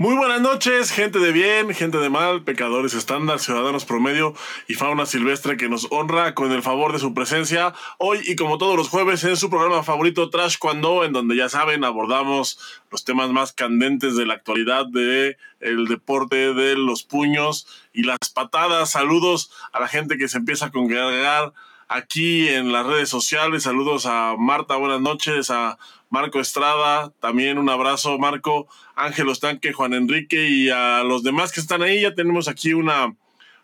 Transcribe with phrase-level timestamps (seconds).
[0.00, 4.32] Muy buenas noches, gente de bien, gente de mal, pecadores estándar, ciudadanos promedio
[4.68, 8.58] y fauna silvestre que nos honra con el favor de su presencia hoy y como
[8.58, 12.60] todos los jueves en su programa favorito Trash Cuando, en donde ya saben abordamos
[12.92, 18.18] los temas más candentes de la actualidad de el deporte de los puños y las
[18.32, 18.92] patadas.
[18.92, 21.52] Saludos a la gente que se empieza a congregar
[21.88, 23.64] aquí en las redes sociales.
[23.64, 25.78] Saludos a Marta, buenas noches, a
[26.10, 31.60] Marco Estrada, también un abrazo, Marco, Ángel Ostanque, Juan Enrique y a los demás que
[31.60, 32.02] están ahí.
[32.02, 33.14] Ya tenemos aquí una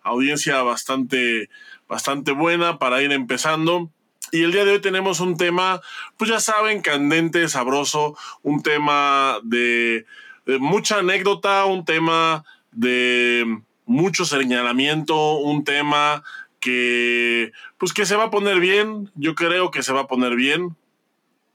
[0.03, 1.49] audiencia bastante,
[1.89, 3.91] bastante buena para ir empezando.
[4.33, 5.81] Y el día de hoy tenemos un tema,
[6.17, 10.07] pues ya saben, candente, sabroso, un tema de,
[10.47, 16.25] de mucha anécdota, un tema de mucho señalamiento, un tema
[16.65, 20.35] que pues que se va a poner bien, yo creo que se va a poner
[20.35, 20.75] bien,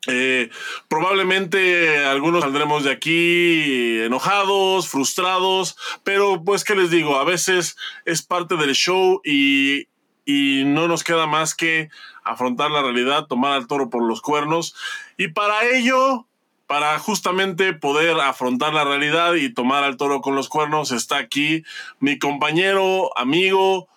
[0.06, 0.52] eh,
[0.88, 7.76] probablemente algunos saldremos de aquí enojados, frustrados, pero pues qué les digo, a veces
[8.06, 9.88] es parte del show y,
[10.26, 11.90] y no nos queda más que
[12.24, 14.76] afrontar la realidad, tomar al toro por los cuernos.
[15.18, 16.28] Y para ello,
[16.68, 21.64] para justamente poder afrontar la realidad y tomar al toro con los cuernos, está aquí
[22.00, 23.90] mi compañero, amigo,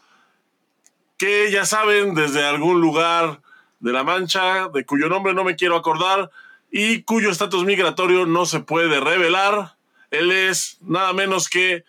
[1.23, 3.43] que ya saben, desde algún lugar
[3.79, 6.33] de la Mancha, de cuyo nombre no me quiero acordar
[6.69, 9.77] y cuyo estatus migratorio no se puede revelar.
[10.11, 11.85] Él es nada menos que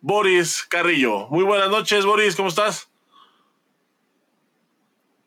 [0.00, 1.26] Boris Carrillo.
[1.26, 2.87] Muy buenas noches, Boris, ¿cómo estás?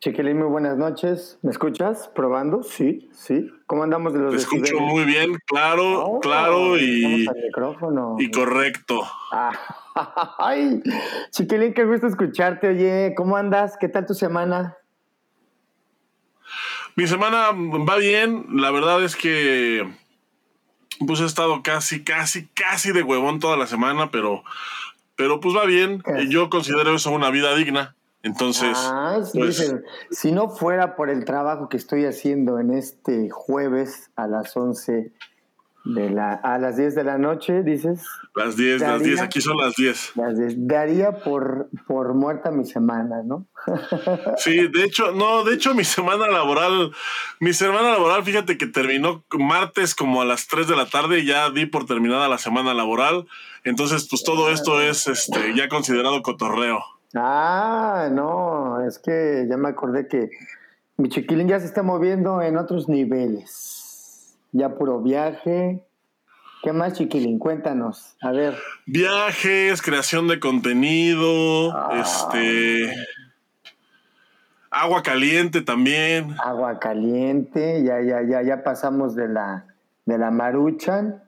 [0.03, 1.37] Chiquilín, muy buenas noches.
[1.43, 2.09] ¿Me escuchas?
[2.15, 2.63] ¿Probando?
[2.63, 3.51] Sí, sí.
[3.67, 7.27] ¿Cómo andamos de los Te escucho muy bien, claro, oh, claro y,
[8.17, 9.03] y correcto.
[9.31, 9.51] Ah,
[10.39, 10.81] ay,
[11.29, 12.69] Chiquilín, qué gusto escucharte.
[12.69, 13.77] Oye, ¿cómo andas?
[13.79, 14.75] ¿Qué tal tu semana?
[16.95, 18.47] Mi semana va bien.
[18.53, 19.87] La verdad es que
[21.05, 24.43] pues he estado casi, casi, casi de huevón toda la semana, pero,
[25.15, 26.01] pero pues va bien.
[26.27, 27.95] Yo considero eso una vida digna.
[28.23, 29.73] Entonces, ah, pues
[30.11, 35.11] si no fuera por el trabajo que estoy haciendo en este jueves a las 11
[35.83, 38.05] de la, a las 10 de la noche, dices.
[38.35, 40.11] Las 10, las 10, aquí son las 10.
[40.15, 40.67] Las 10.
[40.67, 43.47] Daría por, por muerta mi semana, ¿no?
[44.37, 46.91] sí, de hecho, no, de hecho mi semana laboral,
[47.39, 51.25] mi semana laboral, fíjate que terminó martes como a las 3 de la tarde y
[51.25, 53.25] ya di por terminada la semana laboral.
[53.63, 56.83] Entonces, pues todo esto es este, ya considerado cotorreo.
[57.15, 60.29] Ah, no, es que ya me acordé que
[60.97, 63.71] mi chiquilín ya se está moviendo en otros niveles
[64.51, 65.83] ya puro viaje.
[66.63, 67.39] ¿Qué más, chiquilín?
[67.39, 68.15] Cuéntanos.
[68.21, 68.55] A ver.
[68.85, 72.01] Viajes, creación de contenido, ah.
[72.01, 72.93] este.
[74.69, 76.35] Agua caliente también.
[76.43, 79.65] Agua caliente, ya, ya, ya, ya pasamos de la,
[80.05, 81.21] de la maruchan.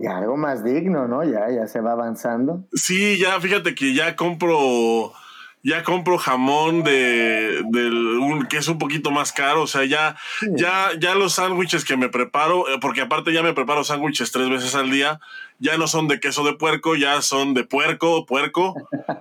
[0.00, 1.22] Y algo más digno, ¿no?
[1.24, 2.64] Ya, ya se va avanzando.
[2.72, 5.12] Sí, ya, fíjate que ya compro
[5.62, 7.62] ya compro jamón de,
[8.18, 10.16] un, que es un poquito más caro, o sea, ya,
[10.56, 14.48] ya, ya los sándwiches que me preparo, eh, porque aparte ya me preparo sándwiches tres
[14.48, 15.20] veces al día,
[15.58, 18.74] ya no son de queso de puerco, ya son de puerco, puerco.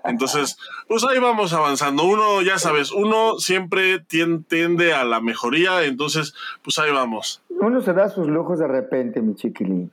[0.05, 0.57] Entonces,
[0.87, 2.05] pues ahí vamos avanzando.
[2.05, 7.41] Uno, ya sabes, uno siempre tiende a la mejoría, entonces, pues ahí vamos.
[7.49, 9.91] Uno se da sus lujos de repente, mi chiquilín.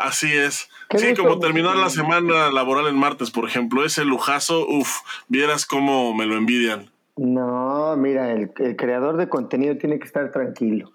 [0.00, 0.70] Así es.
[0.96, 6.14] Sí, como terminar la semana laboral en martes, por ejemplo, ese lujazo, uff, vieras cómo
[6.14, 6.90] me lo envidian.
[7.16, 10.92] No, mira, el, creador de contenido tiene que estar tranquilo.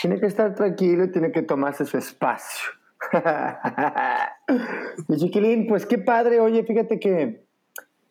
[0.00, 2.70] Tiene que estar tranquilo y tiene que tomarse su espacio.
[5.08, 6.40] Mi chiquilín, pues qué padre.
[6.40, 7.44] Oye, fíjate que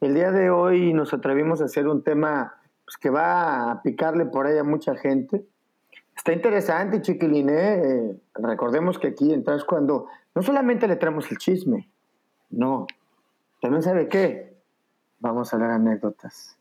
[0.02, 2.54] el día de hoy nos atrevimos a hacer un tema
[2.86, 5.44] pues, que va a picarle por ahí a mucha gente.
[6.16, 8.16] Está interesante, chiquilín, ¿eh?
[8.36, 10.08] Recordemos que aquí entonces cuando
[10.40, 11.90] no solamente le traemos el chisme,
[12.50, 12.88] no,
[13.62, 14.54] también sabe qué,
[15.20, 16.58] vamos a dar anécdotas,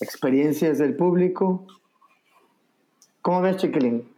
[0.00, 1.64] experiencias del público.
[3.20, 4.08] ¿Cómo ves, chiquilín?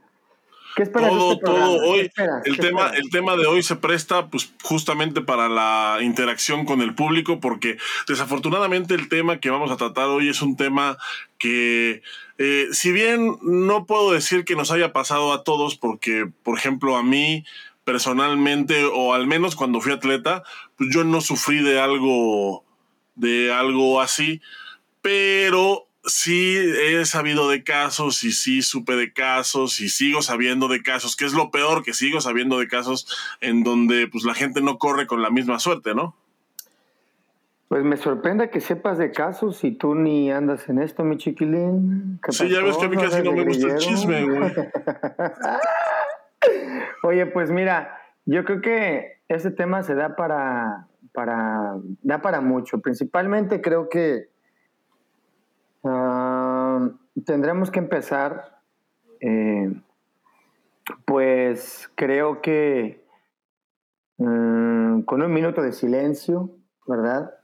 [0.75, 2.11] ¿Qué esperas todo, este todo hoy,
[2.47, 6.95] el tema, el tema de hoy se presta pues justamente para la interacción con el
[6.95, 7.77] público, porque
[8.09, 10.97] desafortunadamente el tema que vamos a tratar hoy es un tema
[11.37, 12.01] que,
[12.39, 16.97] eh, si bien no puedo decir que nos haya pasado a todos, porque, por ejemplo,
[16.97, 17.45] a mí
[17.85, 20.43] personalmente, o al menos cuando fui atleta,
[20.77, 22.65] pues yo no sufrí de algo,
[23.15, 24.41] de algo así,
[25.03, 30.83] pero sí he sabido de casos y sí supe de casos y sigo sabiendo de
[30.83, 33.07] casos, que es lo peor que sigo sabiendo de casos
[33.41, 36.15] en donde pues la gente no corre con la misma suerte, ¿no?
[37.69, 42.21] Pues me sorprende que sepas de casos y tú ni andas en esto, mi chiquilín.
[42.29, 44.53] Sí, ya ves que a mí casi no me gusta el chisme, güey.
[47.03, 52.81] Oye, pues mira, Yo creo que ese tema se da para, para, da para mucho.
[52.81, 54.31] Principalmente creo que
[55.85, 56.89] ah,
[57.27, 58.61] tendremos que empezar,
[59.21, 59.73] eh,
[61.05, 63.05] pues creo que
[64.19, 66.51] mm, con un minuto de silencio,
[66.87, 67.35] ¿verdad?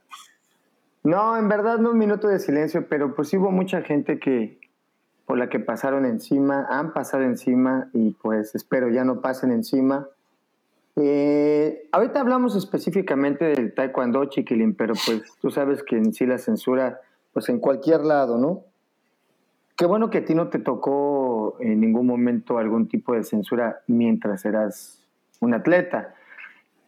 [1.03, 4.60] No, en verdad no un minuto de silencio, pero pues hubo mucha gente que
[5.35, 10.07] la que pasaron encima, han pasado encima y pues espero ya no pasen encima.
[10.95, 16.37] Eh, ahorita hablamos específicamente del taekwondo, chiquilín, pero pues tú sabes que en sí la
[16.37, 16.99] censura,
[17.33, 18.63] pues en cualquier lado, ¿no?
[19.77, 23.81] Qué bueno que a ti no te tocó en ningún momento algún tipo de censura
[23.87, 25.03] mientras eras
[25.39, 26.13] un atleta.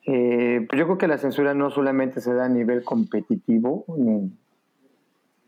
[0.06, 3.86] Eh, pues yo creo que la censura no solamente se da a nivel competitivo,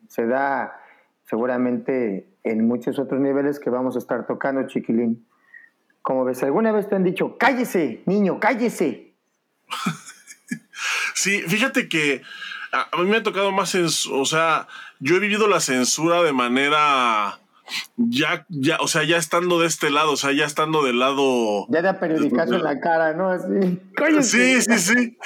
[0.07, 0.79] se da
[1.25, 5.27] seguramente en muchos otros niveles que vamos a estar tocando, chiquilín.
[6.01, 9.15] Como ves, ¿alguna vez te han dicho, cállese, niño, cállese?
[11.15, 12.21] sí, fíjate que
[12.71, 13.75] a mí me ha tocado más,
[14.05, 14.67] o sea,
[14.99, 17.39] yo he vivido la censura de manera
[17.97, 21.65] ya, ya, o sea, ya estando de este lado, o sea, ya estando del lado.
[21.69, 23.29] Ya de periodicazo en la cara, ¿no?
[23.29, 23.79] Así.
[24.21, 25.17] Sí, sí, sí.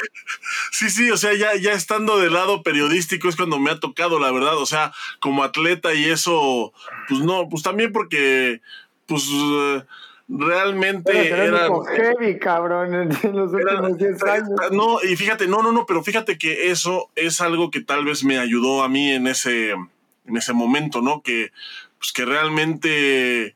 [0.72, 4.20] Sí, sí, o sea, ya, ya estando del lado periodístico es cuando me ha tocado,
[4.20, 4.58] la verdad.
[4.58, 6.74] O sea, como atleta y eso,
[7.08, 8.62] pues no, pues también porque,
[9.06, 9.26] pues.
[10.30, 14.50] realmente era heavy, cabrón, en los últimos 10 años.
[14.72, 18.24] No, y fíjate, no, no, no, pero fíjate que eso es algo que tal vez
[18.24, 21.22] me ayudó a mí en ese, en ese momento, ¿no?
[21.24, 21.52] Que
[22.00, 23.56] pues que realmente,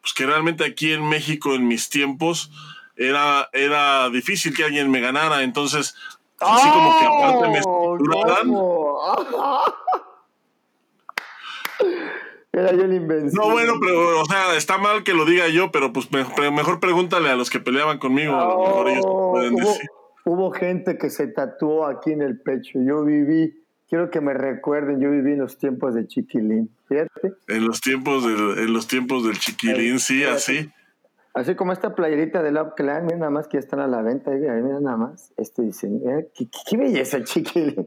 [0.00, 2.50] pues que realmente aquí en México en mis tiempos
[2.96, 5.94] era, era difícil que alguien me ganara, entonces
[6.38, 7.96] pues, así como que aparte me ¡Oh,
[12.52, 13.32] Era yo el invencible.
[13.34, 17.28] No, bueno, pero, o sea, está mal que lo diga yo, pero pues mejor pregúntale
[17.28, 18.34] a los que peleaban conmigo.
[18.34, 19.90] a lo mejor ellos pueden hubo, decir.
[20.24, 22.78] hubo gente que se tatuó aquí en el pecho.
[22.82, 27.34] Yo viví quiero que me recuerden, yo viví en los tiempos de Chiquilín, fíjate.
[27.48, 30.70] En los tiempos del, en los tiempos del Chiquilín, sí, así.
[31.34, 34.00] Así como esta playerita de Love Clan, mira nada más que ya están a la
[34.00, 35.32] venta, mira, nada más.
[35.36, 35.88] Este dice,
[36.34, 37.86] qué, belleza, Chiquilín.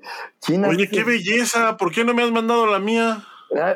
[0.67, 3.23] Oye, qué belleza, ¿por qué no me has mandado la mía?
[3.57, 3.75] Ah,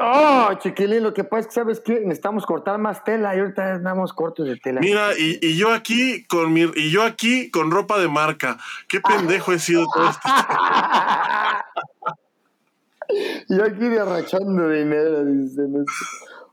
[0.00, 2.00] ah, oh, chiquilín, lo que pasa es que, ¿sabes qué?
[2.00, 4.80] Necesitamos cortar más tela y ahorita andamos cortos de tela.
[4.80, 8.56] Mira, y, yo aquí con mi, y yo aquí con ropa de marca.
[8.88, 10.28] Qué pendejo he sido todo esto.
[13.48, 15.84] yo aquí derrachando dinero, dicen.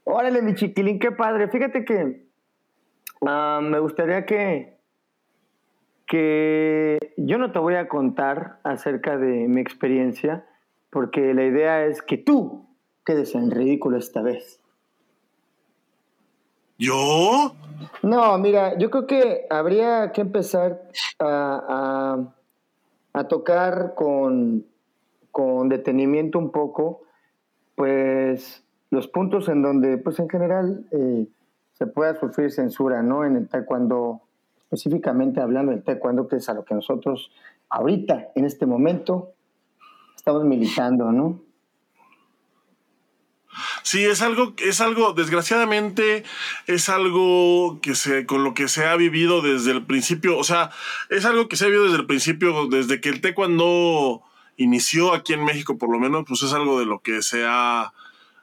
[0.03, 1.49] Órale, mi chiquilín, qué padre.
[1.49, 2.25] Fíjate que
[3.25, 4.77] ah, me gustaría que,
[6.07, 10.45] que yo no te voy a contar acerca de mi experiencia
[10.89, 12.67] porque la idea es que tú
[13.05, 14.59] quedes en ridículo esta vez.
[16.77, 17.53] ¿Yo?
[18.01, 20.81] No, mira, yo creo que habría que empezar
[21.19, 22.33] a,
[23.27, 24.65] tocar con,
[25.65, 27.01] detenimiento un poco,
[27.75, 31.27] pues los puntos en donde, pues en general, eh,
[31.73, 33.23] se pueda sufrir censura, ¿no?
[33.23, 34.21] En el taekwondo,
[34.63, 37.31] específicamente hablando del taekwondo, que es a lo que nosotros
[37.69, 39.33] ahorita, en este momento,
[40.15, 41.41] estamos militando, ¿no?
[43.83, 46.23] Sí, es algo, es algo, desgraciadamente,
[46.67, 50.71] es algo que se, con lo que se ha vivido desde el principio, o sea,
[51.09, 54.21] es algo que se ha vivido desde el principio, desde que el taekwondo
[54.59, 57.93] inició aquí en México, por lo menos, pues es algo de lo que se ha,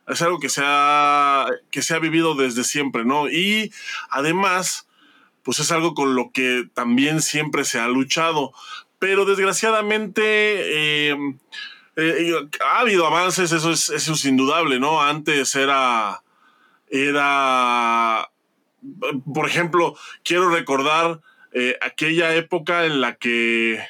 [0.09, 3.29] es algo que se ha, que se ha vivido desde siempre, ¿no?
[3.29, 3.71] Y
[4.09, 4.89] además,
[5.43, 8.53] pues es algo con lo que también siempre se ha luchado,
[8.99, 10.23] pero desgraciadamente
[11.11, 11.17] eh,
[11.97, 12.33] eh,
[12.65, 15.03] ha habido avances, eso es, eso es indudable, ¿no?
[15.03, 16.23] Antes era,
[16.89, 18.31] era,
[19.35, 21.21] por ejemplo, quiero recordar
[21.53, 23.85] eh, aquella época en la que,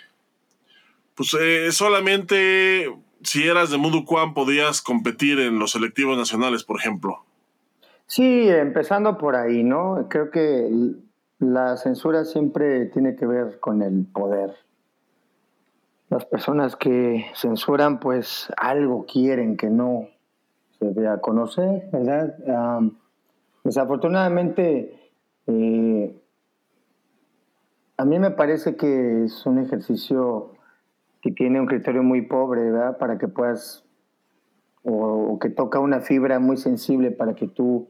[1.17, 1.37] pues
[1.75, 2.93] solamente
[3.23, 7.25] si eras de Muducuan podías competir en los selectivos nacionales, por ejemplo.
[8.07, 10.07] Sí, empezando por ahí, ¿no?
[10.09, 10.69] Creo que
[11.39, 14.55] la censura siempre tiene que ver con el poder
[16.09, 20.09] las personas que censuran pues algo quieren que no
[20.79, 22.37] se dé a conocer, ¿verdad?
[23.65, 25.11] desafortunadamente,
[25.49, 26.23] eh,
[27.97, 30.53] a mí me parece que es un ejercicio
[31.33, 32.99] tiene un criterio muy pobre, ¿verdad?
[32.99, 33.85] Para que puedas,
[34.83, 37.89] o, que toca una fibra muy sensible para que tú,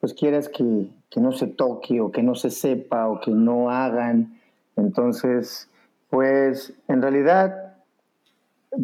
[0.00, 3.70] pues quieras que, que no se toque o que no se sepa o que no
[3.70, 4.38] hagan.
[4.76, 5.70] Entonces,
[6.10, 7.74] pues en realidad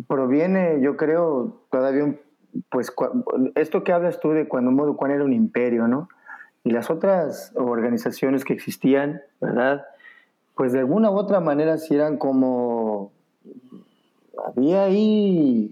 [0.08, 2.16] proviene, yo creo, todavía
[2.70, 2.92] pues
[3.54, 6.08] esto que hablas tú de cuando Modo era un imperio, ¿no?
[6.64, 9.84] Y las otras organizaciones que existían, ¿verdad?
[10.54, 13.12] pues de alguna u otra manera si eran como,
[14.46, 15.70] había ahí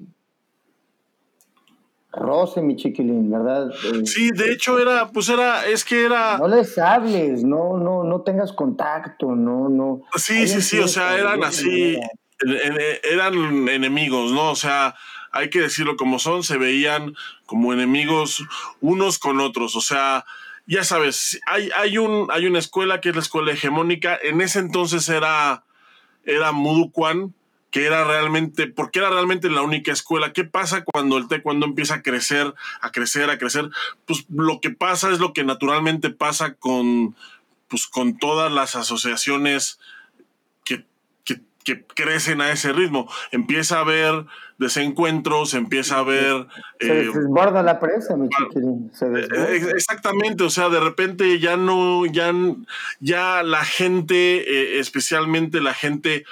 [2.12, 3.70] roce, mi chiquilín, ¿verdad?
[3.70, 6.38] Eh, sí, de hecho era, pues era, es que era...
[6.38, 10.02] No les hables, no, no, no tengas contacto, no, no.
[10.16, 11.98] Sí, sí, sí, o sea, eran así,
[13.02, 14.50] eran enemigos, ¿no?
[14.50, 14.94] O sea,
[15.30, 17.14] hay que decirlo como son, se veían
[17.46, 18.44] como enemigos
[18.80, 20.24] unos con otros, o sea,
[20.66, 24.58] ya sabes, hay, hay, un, hay una escuela que es la escuela hegemónica, en ese
[24.58, 25.64] entonces era,
[26.24, 27.34] era Mudukwan,
[27.70, 30.32] que era realmente, porque era realmente la única escuela.
[30.32, 33.70] ¿Qué pasa cuando el taekwondo empieza a crecer, a crecer, a crecer?
[34.06, 37.14] Pues lo que pasa es lo que naturalmente pasa con,
[37.68, 39.78] pues, con todas las asociaciones
[40.64, 40.84] que,
[41.24, 43.08] que, crecen a ese ritmo.
[43.30, 44.26] Empieza a haber
[44.58, 46.48] desencuentros, empieza a haber...
[46.80, 48.90] Se eh, desborda la presa, mi chiquirín.
[49.00, 52.32] Eh, exactamente, o sea, de repente ya no, ya,
[52.98, 56.24] ya la gente, eh, especialmente la gente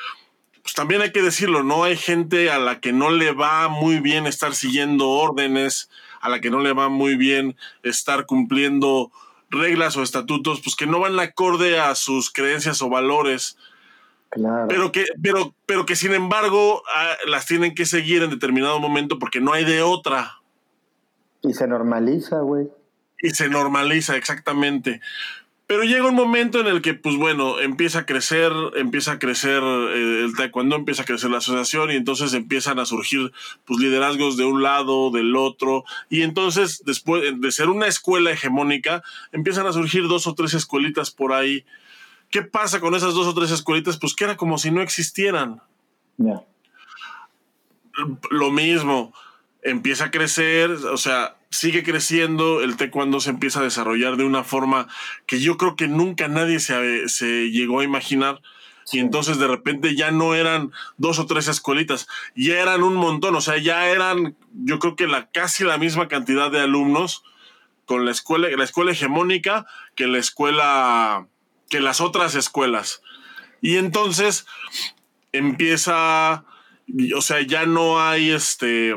[0.68, 1.84] pues también hay que decirlo, ¿no?
[1.84, 5.88] Hay gente a la que no le va muy bien estar siguiendo órdenes,
[6.20, 9.10] a la que no le va muy bien estar cumpliendo
[9.48, 13.56] reglas o estatutos, pues que no van acorde a sus creencias o valores.
[14.28, 14.66] Claro.
[14.68, 19.18] Pero que, pero, pero que sin embargo ah, las tienen que seguir en determinado momento
[19.18, 20.42] porque no hay de otra.
[21.40, 22.68] Y se normaliza, güey.
[23.22, 25.00] Y se normaliza, exactamente.
[25.68, 29.62] Pero llega un momento en el que, pues bueno, empieza a crecer, empieza a crecer
[29.62, 33.32] eh, el taekwondo, empieza a crecer la asociación y entonces empiezan a surgir
[33.66, 35.84] pues liderazgos de un lado, del otro.
[36.08, 41.10] Y entonces, después de ser una escuela hegemónica, empiezan a surgir dos o tres escuelitas
[41.10, 41.66] por ahí.
[42.30, 43.98] ¿Qué pasa con esas dos o tres escuelitas?
[43.98, 45.60] Pues que era como si no existieran.
[46.16, 46.44] Ya.
[48.30, 49.12] Lo mismo,
[49.60, 54.44] empieza a crecer, o sea, sigue creciendo, el taekwondo se empieza a desarrollar de una
[54.44, 54.88] forma
[55.26, 58.40] que yo creo que nunca nadie se, se llegó a imaginar.
[58.90, 63.36] Y entonces de repente ya no eran dos o tres escuelitas, ya eran un montón,
[63.36, 67.22] o sea, ya eran, yo creo que la, casi la misma cantidad de alumnos
[67.84, 71.26] con la escuela, la escuela hegemónica que la escuela,
[71.68, 73.02] que las otras escuelas.
[73.60, 74.46] Y entonces
[75.32, 76.44] empieza,
[77.14, 78.96] o sea, ya no hay este,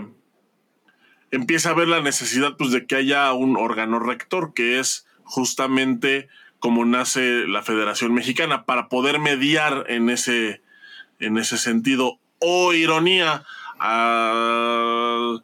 [1.31, 6.27] empieza a ver la necesidad pues, de que haya un órgano rector, que es justamente
[6.59, 10.61] como nace la Federación Mexicana, para poder mediar en ese,
[11.19, 12.19] en ese sentido.
[12.39, 13.43] O ironía,
[13.79, 15.41] al,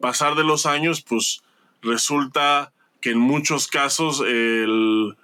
[0.00, 1.42] pasar de los años, pues
[1.82, 5.16] resulta que en muchos casos el,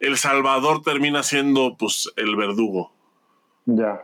[0.00, 2.92] el Salvador termina siendo pues el verdugo.
[3.66, 4.00] Ya,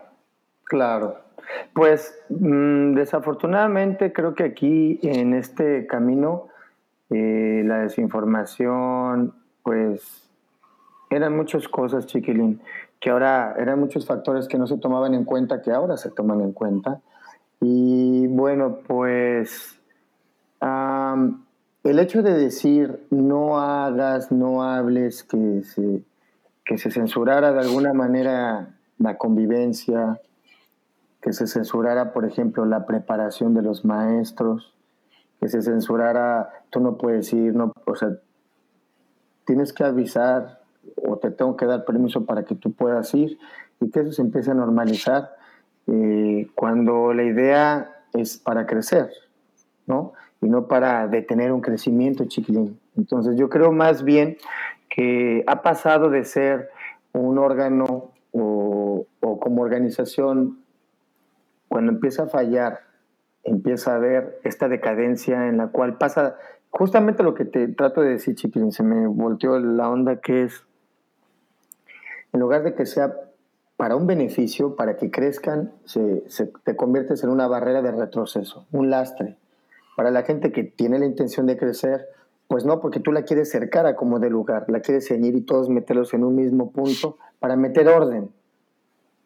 [0.65, 1.24] claro.
[1.73, 6.49] Pues mm, desafortunadamente creo que aquí en este camino
[7.11, 10.29] eh, la desinformación, pues
[11.11, 12.61] eran muchas cosas, chiquilín,
[13.01, 16.41] que ahora eran muchos factores que no se tomaban en cuenta, que ahora se toman
[16.41, 17.01] en cuenta.
[17.61, 19.79] Y bueno, pues
[21.85, 26.03] el hecho de decir no hagas, no hables, que se,
[26.65, 30.21] que se censurara de alguna manera la convivencia,
[31.25, 34.75] que se censurara, por ejemplo, la preparación de los maestros,
[35.41, 38.11] que se censurara, tú no puedes ir, no, o sea,
[39.47, 40.61] tienes que avisar
[40.97, 43.39] o te tengo que dar permiso para que tú puedas ir
[43.81, 45.31] y que eso se empiece a normalizar
[45.87, 49.09] eh, cuando la idea es para crecer,
[49.87, 50.13] ¿no?
[50.43, 52.79] Y no para detener un crecimiento chiquilín.
[52.99, 54.37] Entonces yo creo más bien
[54.91, 56.69] que ha pasado de ser
[57.15, 60.64] un órgano o, o como organización
[61.69, 62.81] cuando empieza a fallar,
[63.43, 66.37] empieza a ver esta decadencia en la cual pasa
[66.71, 70.65] justamente lo que te trato de decir, chiquilín, se me volteó la onda que es,
[72.33, 73.15] en lugar de que sea
[73.77, 76.25] para un beneficio, para que crezcan, se,
[76.65, 79.37] te conviertes en una barrera de retroceso, un lastre.
[79.97, 82.07] Para la gente que tiene la intención de crecer,
[82.49, 85.43] pues no, porque tú la quieres cercar a como de lugar, la quieres ceñir y
[85.43, 88.31] todos meterlos en un mismo punto para meter orden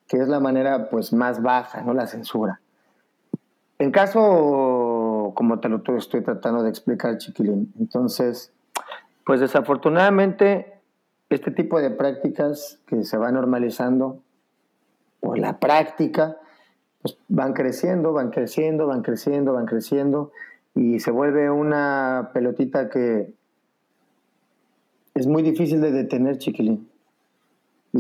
[0.08, 1.94] que es la manera pues más baja, ¿no?
[1.94, 2.60] La censura.
[3.78, 8.52] En caso, como te lo estoy tratando de explicar, chiquilín, entonces,
[9.24, 10.78] pues desafortunadamente
[11.30, 14.20] este tipo de prácticas que se van normalizando,
[15.20, 16.38] o la práctica,
[17.02, 20.32] pues van creciendo, van creciendo, van creciendo, van creciendo,
[20.74, 23.32] y se vuelve una pelotita que
[25.14, 26.87] es muy difícil de detener, chiquilín.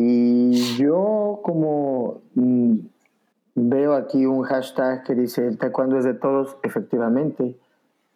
[0.00, 2.76] Y yo como mm,
[3.56, 7.56] veo aquí un hashtag que dice el taekwondo es de todos, efectivamente,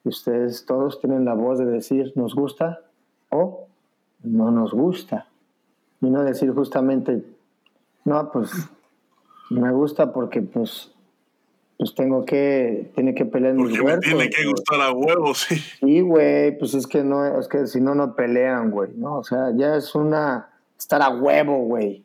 [0.05, 2.83] ustedes todos tienen la voz de decir nos gusta
[3.31, 3.67] o
[4.23, 5.27] no nos gusta.
[6.01, 7.25] Y no decir justamente
[8.05, 8.51] No, pues
[9.51, 10.93] me gusta porque pues
[11.79, 15.57] pues tengo que, tiene que pelear Porque me tiene que gustar a huevos, sí.
[15.57, 19.17] Sí, güey, pues es que no, es que si no, no pelean, güey, ¿no?
[19.17, 20.52] O sea, ya es una,
[20.83, 22.03] estar a huevo, güey.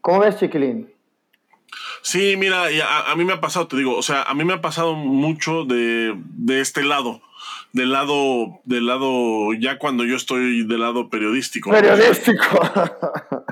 [0.00, 0.92] ¿Cómo ves, Chiquilín?
[2.02, 4.54] Sí, mira, a, a, mí me ha pasado, te digo, o sea, a mí me
[4.54, 7.20] ha pasado mucho de, de este lado
[7.72, 11.70] del lado, del lado, ya cuando yo estoy del lado periodístico.
[11.70, 12.60] Periodístico.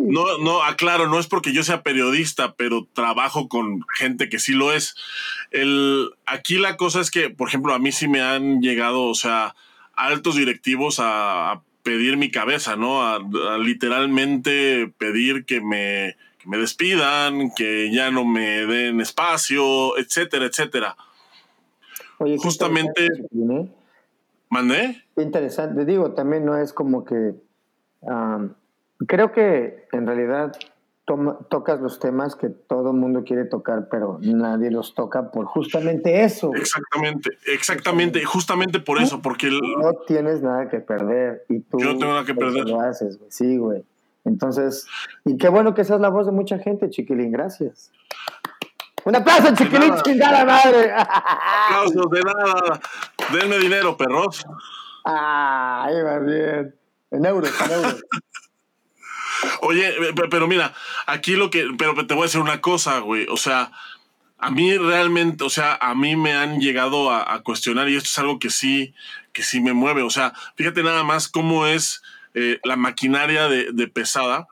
[0.00, 4.52] no, no, aclaro, no es porque yo sea periodista, pero trabajo con gente que sí
[4.52, 4.94] lo es.
[5.50, 9.14] El, aquí la cosa es que, por ejemplo, a mí sí me han llegado, o
[9.14, 9.54] sea,
[9.94, 13.02] altos directivos a, pedir mi cabeza, ¿no?
[13.06, 13.20] A,
[13.58, 20.96] literalmente pedir que me, que me despidan, que ya no me den espacio, etcétera, etcétera.
[22.18, 23.06] Oye, Justamente.
[23.06, 23.68] ¿eh?
[24.48, 25.04] ¿Mandé?
[25.16, 25.84] Interesante.
[25.84, 27.34] Digo, también no es como que.
[29.06, 30.52] creo que en realidad
[31.04, 36.24] tocas los temas que todo el mundo quiere tocar, pero nadie los toca por justamente
[36.24, 36.52] eso.
[36.54, 41.98] Exactamente, exactamente, justamente por eso, porque no tienes nada que perder y tú yo no
[41.98, 42.68] tengo nada que perder.
[42.68, 43.84] Lo haces, Sí, güey.
[44.24, 44.86] Entonces,
[45.26, 47.92] y qué bueno que seas la voz de mucha gente, Chiquilín, gracias.
[49.04, 50.90] Un aplauso, chiquilín, chingada madre.
[50.96, 52.80] Aplausos, de nada.
[53.30, 54.46] Denme dinero, perros.
[55.04, 56.74] Ah, ahí va bien.
[57.10, 58.04] En euros, en euros.
[59.62, 59.94] Oye,
[60.30, 60.74] pero mira,
[61.06, 61.66] aquí lo que.
[61.78, 63.26] Pero te voy a decir una cosa, güey.
[63.28, 63.70] O sea,
[64.38, 68.18] a mí realmente, o sea, a mí me han llegado a, cuestionar y esto es
[68.18, 68.94] algo que sí,
[69.32, 70.02] que sí me mueve.
[70.02, 72.02] O sea, fíjate nada más cómo es
[72.34, 74.46] eh, la maquinaria de, pesada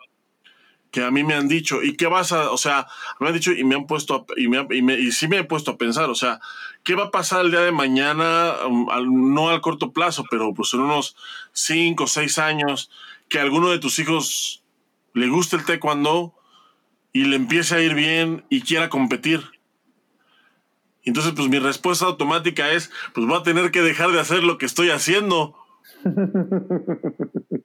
[0.90, 2.86] que a mí me han dicho, ¿y qué vas a, o sea,
[3.18, 5.78] me han dicho y me han puesto, y, me, y, sí me he puesto a
[5.78, 6.38] pensar, o sea,
[6.84, 10.74] ¿qué va a pasar el día de mañana, um, no al corto plazo, pero pues
[10.74, 11.16] en unos
[11.54, 12.90] cinco o seis años,
[13.30, 14.61] que a alguno de tus hijos
[15.14, 16.34] le guste el taekwondo
[17.12, 19.42] y le empiece a ir bien y quiera competir?
[21.04, 24.58] Entonces, pues mi respuesta automática es, pues voy a tener que dejar de hacer lo
[24.58, 25.56] que estoy haciendo.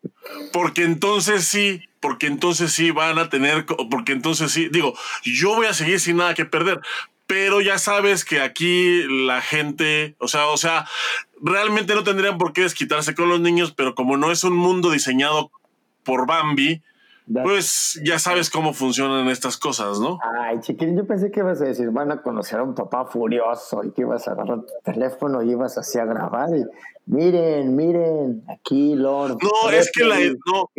[0.52, 5.68] Porque entonces sí, porque entonces sí van a tener, porque entonces sí, digo, yo voy
[5.68, 6.82] a seguir sin nada que perder,
[7.28, 10.86] pero ya sabes que aquí la gente, o sea, o sea,
[11.42, 14.92] realmente no tendrían por qué desquitarse con los niños, pero como no es un mundo
[14.92, 15.52] diseñado
[16.04, 16.82] por Bambi,
[17.32, 20.18] pues ya sabes cómo funcionan estas cosas, ¿no?
[20.40, 23.84] Ay, chiquilín, yo pensé que ibas a decir, van a conocer a un papá furioso
[23.84, 26.64] y que ibas a agarrar tu teléfono y ibas así a grabar y
[27.06, 29.38] miren, miren, aquí Lord.
[29.42, 30.70] No, es que la, no,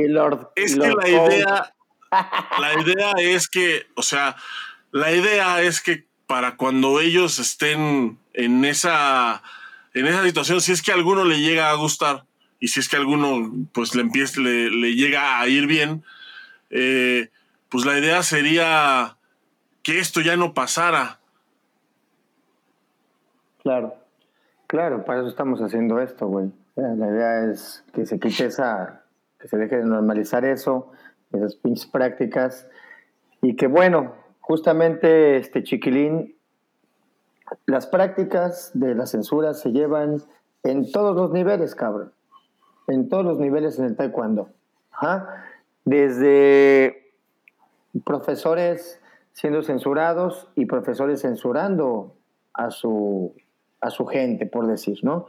[0.56, 1.74] es que la idea,
[2.60, 4.36] la idea es que, o sea,
[4.90, 9.42] la idea es que para cuando ellos estén en esa,
[9.92, 12.24] en esa situación, si es que a alguno le llega a gustar
[12.58, 16.04] y si es que a alguno pues le empieza, le, le llega a ir bien,
[16.70, 17.30] eh,
[17.68, 19.16] pues la idea sería
[19.82, 21.18] que esto ya no pasara.
[23.62, 23.94] Claro,
[24.66, 26.50] claro, para eso estamos haciendo esto, güey.
[26.76, 29.02] La idea es que se quite esa,
[29.38, 30.92] que se deje de normalizar eso,
[31.32, 32.68] esas pinches prácticas,
[33.42, 36.36] y que bueno, justamente este chiquilín,
[37.66, 40.22] las prácticas de la censura se llevan
[40.62, 42.12] en todos los niveles, cabrón.
[42.86, 44.50] En todos los niveles en el taekwondo.
[44.90, 45.44] Ajá
[45.88, 47.14] desde
[48.04, 49.00] profesores
[49.32, 52.14] siendo censurados y profesores censurando
[52.52, 53.34] a su,
[53.80, 55.26] a su gente, por decir, ¿no?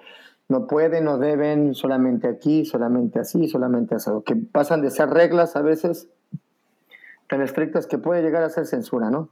[0.49, 4.09] No pueden, no deben, solamente aquí, solamente así, solamente así.
[4.25, 6.09] Que pasan de ser reglas a veces
[7.27, 9.29] tan estrictas que puede llegar a ser censura, ¿no?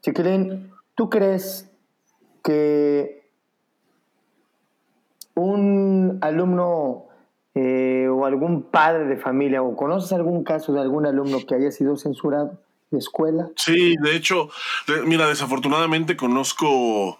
[0.00, 1.70] Chiquilín, ¿tú crees
[2.42, 3.28] que
[5.34, 7.08] un alumno
[7.54, 11.70] eh, o algún padre de familia o conoces algún caso de algún alumno que haya
[11.70, 12.58] sido censurado
[12.90, 13.50] de escuela?
[13.56, 14.48] Sí, de hecho,
[15.06, 17.18] mira, desafortunadamente conozco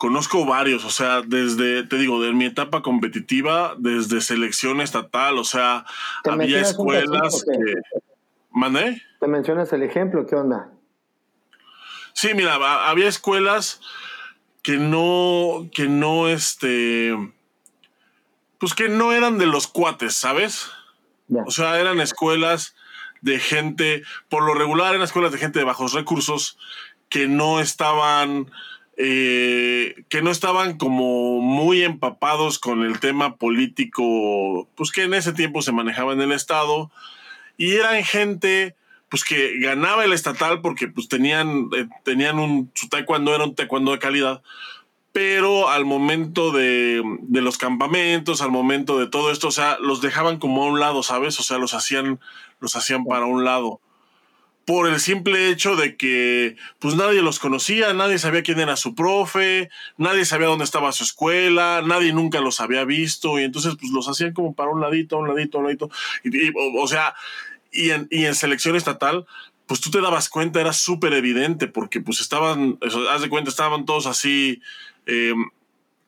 [0.00, 5.44] conozco varios, o sea, desde, te digo, de mi etapa competitiva, desde selección estatal, o
[5.44, 5.84] sea,
[6.24, 8.00] había escuelas que...
[8.50, 9.02] ¿Mandé?
[9.20, 10.26] ¿Te mencionas el ejemplo?
[10.26, 10.70] ¿Qué onda?
[12.14, 12.54] Sí, mira,
[12.88, 13.82] había escuelas
[14.62, 17.14] que no, que no, este,
[18.60, 20.70] pues que no eran de los cuates, ¿sabes?
[21.46, 22.76] O sea, eran escuelas
[23.22, 26.58] de gente, por lo regular eran escuelas de gente de bajos recursos
[27.08, 28.50] que no estaban,
[28.98, 35.32] eh, que no estaban como muy empapados con el tema político, pues que en ese
[35.32, 36.90] tiempo se manejaba en el Estado,
[37.56, 38.76] y eran gente
[39.08, 43.54] pues que ganaba el estatal porque pues tenían, eh, tenían un, su taekwondo era un
[43.54, 44.42] taekwondo de calidad,
[45.12, 50.38] pero al momento de, los campamentos, al momento de todo esto, o sea, los dejaban
[50.38, 51.38] como a un lado, ¿sabes?
[51.40, 52.20] O sea, los hacían,
[52.60, 53.80] los hacían para un lado.
[54.66, 58.94] por el simple hecho de que pues nadie los conocía, nadie sabía quién era su
[58.94, 63.90] profe, nadie sabía dónde estaba su escuela, nadie nunca los había visto y entonces pues
[63.90, 65.90] los hacían como para un ladito, un ladito, un ladito.
[66.22, 67.14] Y, o, sea,
[67.72, 69.26] y en, y en selección estatal
[69.70, 72.76] pues tú te dabas cuenta, era súper evidente, porque pues estaban,
[73.12, 74.60] haz de cuenta, estaban todos así,
[75.06, 75.34] eh,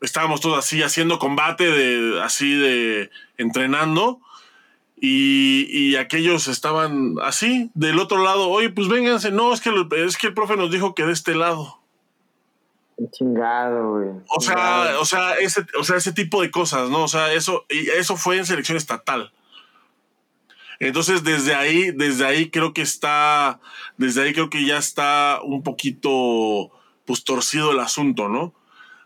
[0.01, 4.21] estábamos todos así haciendo combate, de, así de entrenando,
[5.05, 9.71] y, aquellos estaban así, del otro lado, oye, pues vénganse, no, es que,
[10.07, 11.81] es que el profe nos dijo que de este lado.
[13.11, 14.11] Chingado, güey.
[14.29, 17.03] O sea, o sea, ese, o sea, ese tipo de cosas, ¿no?
[17.03, 19.33] O sea, eso, eso fue en selección estatal.
[20.79, 23.61] Entonces, desde ahí, desde ahí creo que está,
[23.97, 26.71] desde ahí creo que ya está un poquito,
[27.07, 28.55] pues, torcido el asunto, ¿no?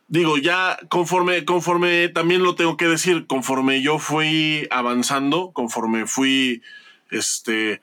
[0.09, 6.63] Digo, ya conforme, conforme, también lo tengo que decir, conforme yo fui avanzando, conforme fui,
[7.11, 7.81] este,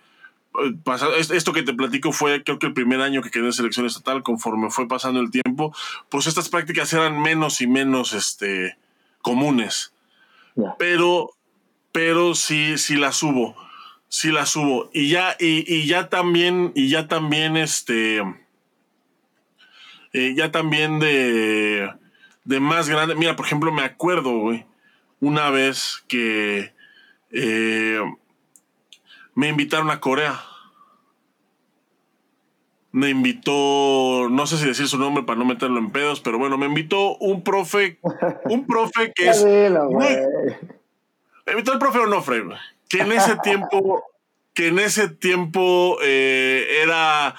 [1.31, 4.23] esto que te platico fue creo que el primer año que quedé en selección estatal,
[4.23, 5.75] conforme fue pasando el tiempo,
[6.09, 8.77] pues estas prácticas eran menos y menos este,
[9.21, 9.93] comunes.
[10.77, 11.31] Pero,
[11.91, 13.55] pero sí, sí las hubo
[14.13, 14.91] sí la subo.
[14.93, 18.21] Y ya, y, ya también, y ya también, este,
[20.13, 21.91] eh, ya también de,
[22.45, 23.15] de más grande.
[23.15, 24.65] Mira, por ejemplo, me acuerdo, güey,
[25.19, 26.73] una vez que
[27.31, 27.99] eh,
[29.35, 30.41] me invitaron a Corea.
[32.91, 36.59] Me invitó, no sé si decir su nombre para no meterlo en pedos, pero bueno,
[36.59, 37.99] me invitó un profe,
[38.45, 39.43] un profe que es.
[39.43, 39.71] me
[41.53, 42.43] invitó el profe Onofre,
[42.87, 44.03] que en ese tiempo,
[44.53, 47.33] que en ese tiempo eh, era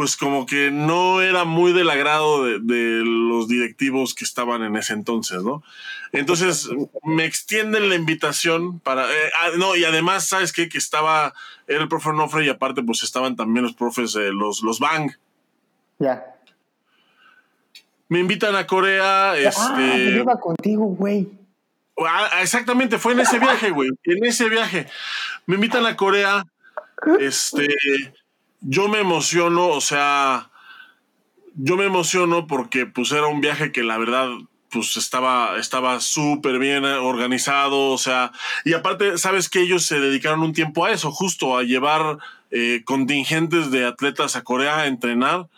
[0.00, 4.94] pues como que no era muy del agrado de, los directivos que estaban en ese
[4.94, 5.62] entonces, ¿no?
[6.12, 6.70] Entonces
[7.02, 10.70] me extienden la invitación para, eh, ah, no, y además, ¿sabes qué?
[10.70, 11.34] Que estaba,
[11.66, 15.10] era el profe Onofre y aparte pues estaban también los profes, de los, los Bang.
[15.98, 16.24] Ya.
[18.08, 20.12] Me invitan a Corea, ah, este...
[20.14, 21.28] yo iba contigo, güey.
[21.98, 23.90] Ah, exactamente, fue en ese viaje, güey.
[24.04, 24.86] En ese viaje.
[25.44, 26.46] Me invitan a Corea.
[27.18, 27.68] Este.
[28.60, 30.50] Yo me emociono, o sea.
[31.54, 34.28] Yo me emociono porque, pues, era un viaje que la verdad,
[34.70, 38.32] pues, estaba estaba súper bien organizado, o sea.
[38.64, 42.18] Y aparte, sabes que ellos se dedicaron un tiempo a eso, justo a llevar
[42.50, 45.48] eh, contingentes de atletas a Corea a entrenar.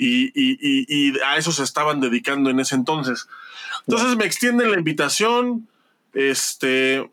[0.00, 3.26] Y, y a eso se estaban dedicando en ese entonces.
[3.88, 5.66] Entonces me extienden la invitación
[6.14, 7.10] este,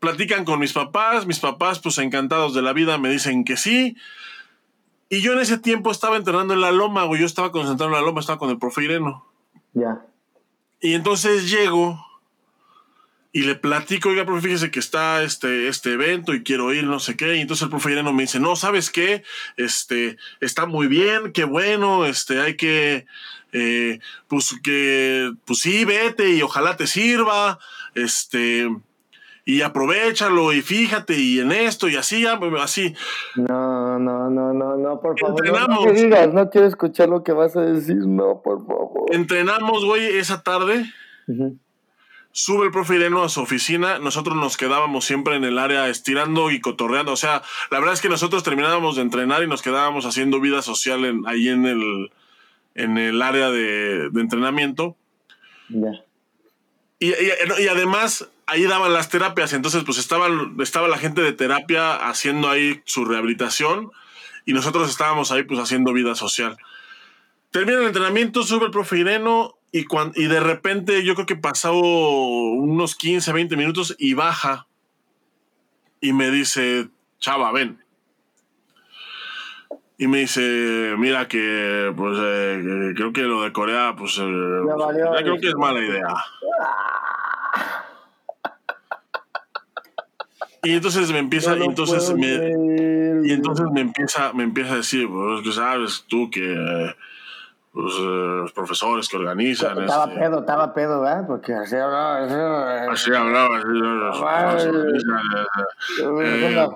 [0.00, 3.96] platican con mis papás, mis papás pues encantados de la vida me dicen que sí.
[5.08, 7.98] Y yo en ese tiempo estaba entrenando en la loma, güey, yo estaba concentrado en
[7.98, 9.26] la loma, estaba con el profe Ireno.
[9.72, 10.04] Ya.
[10.80, 11.98] Y entonces llego
[13.32, 17.00] y le platico, oiga, profe, fíjese que está este, este evento y quiero ir, no
[17.00, 17.36] sé qué.
[17.36, 19.22] Y entonces el profe Ireno me dice, no, ¿sabes qué?
[19.56, 23.06] Este, está muy bien, qué bueno, este, hay que,
[23.52, 27.58] eh, pues que, pues sí, vete y ojalá te sirva
[27.94, 28.68] este,
[29.48, 32.26] y aprovechalo y fíjate y en esto y así,
[32.60, 32.94] así.
[33.34, 35.40] No, no, no, no, no, por favor.
[35.40, 35.86] Entrenamos.
[35.86, 39.06] No, digas, no quiero escuchar lo que vas a decir, no, por favor.
[39.10, 40.84] Entrenamos, güey, esa tarde.
[42.30, 46.50] Sube el profe Ireno a su oficina, nosotros nos quedábamos siempre en el área estirando
[46.50, 47.12] y cotorreando.
[47.12, 50.60] O sea, la verdad es que nosotros terminábamos de entrenar y nos quedábamos haciendo vida
[50.60, 52.12] social en, ahí en el,
[52.74, 54.94] en el área de, de entrenamiento.
[55.70, 56.04] Ya.
[57.00, 57.12] Y,
[57.68, 62.82] además ahí daban las terapias, entonces pues estaban, estaba la gente de terapia haciendo ahí
[62.84, 63.92] su rehabilitación
[64.46, 66.56] y nosotros estábamos ahí pues haciendo vida social.
[67.50, 71.74] Termina el entrenamiento, sube el profe Ireno y, y de repente yo creo que pasó
[71.78, 74.66] unos 15, 20 minutos y baja
[76.00, 77.78] y me dice, chava, ven.
[79.98, 85.40] Y me dice, mira que, pues, eh, creo que lo de Corea, pues, eh, creo
[85.40, 86.06] que es mala idea.
[90.62, 95.08] Y entonces me empieza, y entonces me, y entonces me empieza, me empieza a decir,
[95.08, 96.94] pues, que sabes tú que
[97.72, 99.82] pues, eh, los profesores que organizan.
[99.82, 101.26] Estaba este, pedo, estaba pedo, ¿verdad?
[101.26, 102.90] Porque así hablaba.
[102.90, 103.58] Así, hablaba.
[104.56, 104.68] Así,
[106.10, 106.68] mira,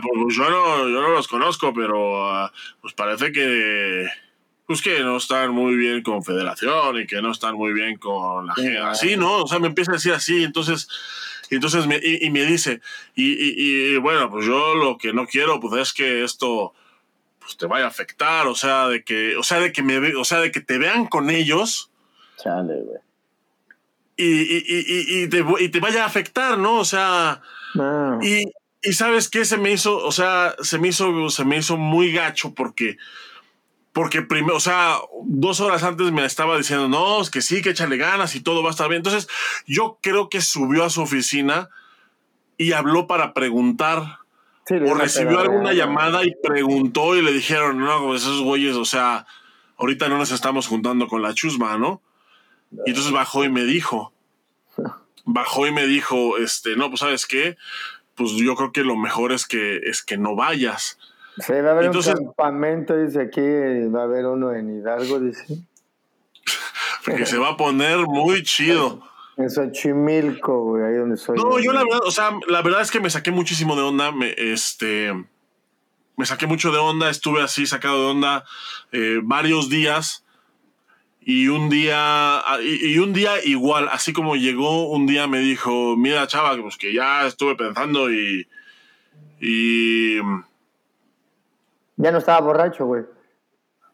[0.00, 4.06] pues yo no, yo no los conozco, pero ah, pues parece que
[4.66, 8.46] pues que no están muy bien con Federación y que no están muy bien con
[8.46, 8.78] la gente.
[8.78, 9.42] Así, ¿no?
[9.42, 10.88] O sea, me empieza a decir así, entonces,
[11.54, 12.80] entonces me, y, me dice,
[13.14, 16.72] y, y, y, bueno, pues yo lo que no quiero, pues es que esto
[17.38, 20.24] pues te vaya a afectar, o sea, de que, o sea, de que me o
[20.24, 21.90] sea, de que te vean con ellos.
[22.42, 22.98] Chale, güey.
[24.16, 26.78] Y, y, y, y, te, y te vaya a afectar, ¿no?
[26.78, 27.42] O sea,
[28.22, 28.44] y,
[28.82, 32.12] y sabes qué se me hizo, o sea, se me hizo, se me hizo muy
[32.12, 32.96] gacho porque,
[33.94, 37.70] porque primero, o sea, dos horas antes me estaba diciendo, no, es que sí, que
[37.70, 38.98] échale ganas y todo va a estar bien.
[38.98, 39.28] Entonces,
[39.68, 41.70] yo creo que subió a su oficina
[42.58, 44.18] y habló para preguntar.
[44.68, 49.26] o recibió alguna llamada y preguntó y le dijeron, no, pues esos güeyes, o sea,
[49.76, 52.02] ahorita no nos estamos juntando con la chusma, ¿no?
[52.86, 54.12] Y entonces bajó y me dijo,
[55.24, 57.56] bajó y me dijo, este, no, pues sabes qué,
[58.16, 60.98] pues yo creo que lo mejor es que, es que no vayas.
[61.38, 65.58] Sí, va a haber un campamento, dice aquí, va a haber uno en Hidalgo, dice.
[67.04, 69.02] Porque se va a poner muy chido.
[69.36, 71.36] En Xochimilco, güey, ahí donde soy.
[71.36, 74.12] No, yo la verdad, o sea, la verdad es que me saqué muchísimo de onda,
[74.12, 75.12] me, este,
[76.16, 78.44] me saqué mucho de onda, estuve así sacado de onda
[78.92, 80.24] eh, varios días
[81.20, 81.96] y un día,
[82.38, 86.76] ah, y, un día igual, así como llegó, un día me dijo, mira chava, pues
[86.76, 88.46] que ya estuve pensando y...
[89.40, 90.18] y
[91.96, 93.04] ya no estaba borracho, güey.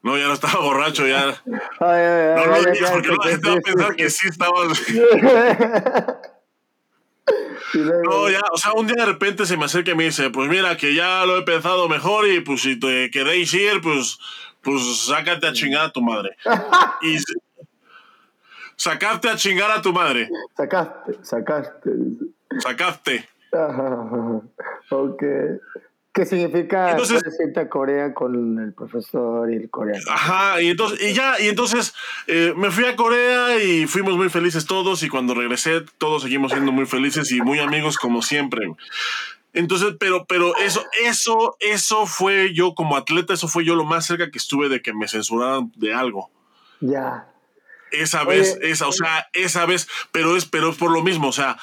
[0.03, 1.41] No, ya no estaba borracho, ya.
[1.79, 4.57] Ay, no, no, no, porque la gente va a pensar que sí estaba...
[7.73, 10.49] No, ya, o sea, un día de repente se me acerca y me dice, pues
[10.49, 14.19] mira, que ya lo he pensado mejor y pues si te queréis ir, pues
[14.61, 16.37] pues sácate a chingar a tu madre.
[17.01, 17.17] y
[18.75, 20.29] sacarte a chingar a tu madre.
[20.55, 21.91] Sacaste, sacaste.
[22.59, 23.29] Sacaste.
[24.89, 25.23] ok.
[26.13, 27.23] ¿Qué significa entonces,
[27.55, 30.03] a Corea con el profesor y el coreano?
[30.09, 31.93] Ajá, y entonces, y ya, y entonces
[32.27, 36.51] eh, me fui a Corea y fuimos muy felices todos, y cuando regresé, todos seguimos
[36.51, 38.67] siendo muy felices y muy amigos como siempre.
[39.53, 44.05] Entonces, pero, pero eso, eso, eso fue yo como atleta, eso fue yo lo más
[44.05, 46.29] cerca que estuve de que me censuraran de algo.
[46.81, 47.27] Ya.
[47.91, 51.33] Esa vez, esa, o sea, esa vez, pero es, pero es por lo mismo, o
[51.33, 51.57] sea,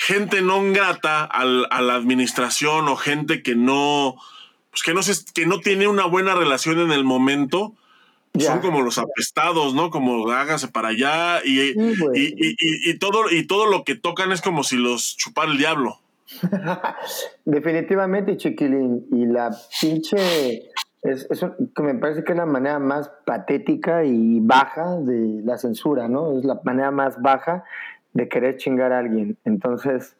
[0.00, 4.16] gente no grata a la administración o gente que no,
[4.70, 7.74] pues que no se, que no tiene una buena relación en el momento,
[8.38, 9.90] son como los apestados, ¿no?
[9.90, 11.74] Como háganse para allá y, y,
[12.14, 12.56] y,
[12.90, 15.98] y, todo, y todo lo que tocan es como si los chupara el diablo.
[17.44, 19.06] Definitivamente, chiquilín.
[19.12, 20.70] Y la pinche.
[21.02, 21.26] Es,
[21.74, 26.38] que me parece que es la manera más patética y baja de la censura, ¿no?
[26.38, 27.64] Es la manera más baja
[28.12, 29.36] de querer chingar a alguien.
[29.44, 30.16] Entonces,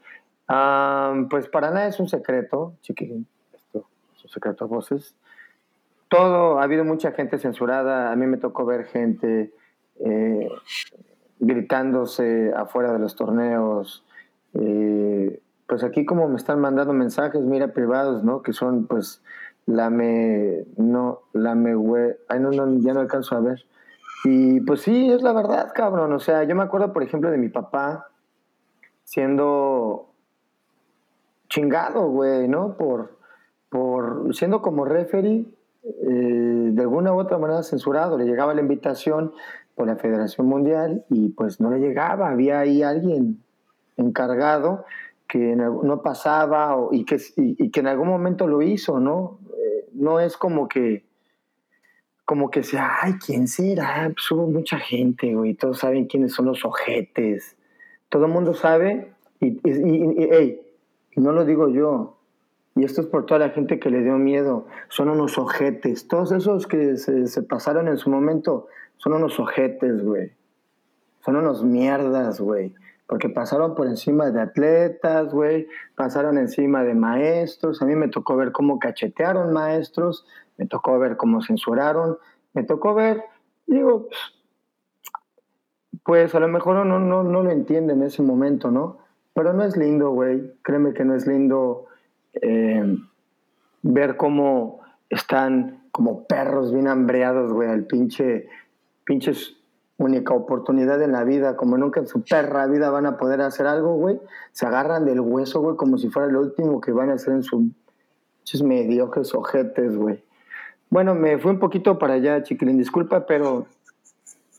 [1.30, 3.26] pues para nada es un secreto, chiquilín.
[3.52, 5.14] Esto es un secreto a voces.
[6.08, 8.10] Todo, ha habido mucha gente censurada.
[8.10, 9.52] A mí me tocó ver gente
[10.00, 10.48] eh,
[11.38, 14.04] gritándose afuera de los torneos.
[14.54, 18.42] Eh, pues aquí como me están mandando mensajes, mira, privados, ¿no?
[18.42, 19.22] Que son, pues,
[19.66, 23.64] la me, no, la me, güey, ay, no, no, ya no alcanzo a ver.
[24.24, 26.12] Y pues sí, es la verdad, cabrón.
[26.12, 28.08] O sea, yo me acuerdo, por ejemplo, de mi papá
[29.04, 30.10] siendo
[31.48, 32.76] chingado, güey, ¿no?
[32.76, 33.18] Por,
[33.68, 35.46] por siendo como referee,
[35.82, 38.18] eh, de alguna u otra manera censurado.
[38.18, 39.32] Le llegaba la invitación
[39.74, 42.30] por la Federación Mundial y pues no le llegaba.
[42.30, 43.42] Había ahí alguien
[43.96, 44.84] encargado
[45.26, 49.38] que no pasaba y, que, y, que en algún momento lo hizo, ¿no?
[49.56, 51.04] Eh, no es como que,
[52.30, 54.08] como que sea, ay, ¿quién será?
[54.14, 57.56] Pues hubo mucha gente, güey, todos saben quiénes son los ojetes.
[58.08, 60.60] Todo el mundo sabe y, y,
[61.16, 62.18] no lo digo yo,
[62.76, 66.06] y esto es por toda la gente que le dio miedo, son unos ojetes.
[66.06, 70.30] Todos esos que se, se pasaron en su momento son unos ojetes, güey.
[71.24, 72.72] Son unos mierdas, güey
[73.10, 75.66] porque pasaron por encima de atletas, güey,
[75.96, 80.24] pasaron encima de maestros, a mí me tocó ver cómo cachetearon maestros,
[80.60, 82.18] me tocó ver cómo censuraron,
[82.52, 83.24] me tocó ver,
[83.66, 84.08] digo,
[86.04, 88.98] pues a lo mejor no, no, no lo entiende en ese momento, ¿no?
[89.32, 91.86] Pero no es lindo, güey, créeme que no es lindo
[92.34, 92.94] eh,
[93.80, 98.46] ver cómo están como perros bien hambreados, güey, al pinche,
[99.04, 99.56] pinches
[99.96, 103.66] única oportunidad en la vida, como nunca en su perra vida van a poder hacer
[103.66, 104.20] algo, güey,
[104.52, 107.44] se agarran del hueso, güey, como si fuera lo último que van a hacer en
[107.44, 107.70] su...
[108.44, 110.22] Esos mediocres ojetes, güey.
[110.90, 113.66] Bueno, me fui un poquito para allá, chiquilín, disculpa, pero...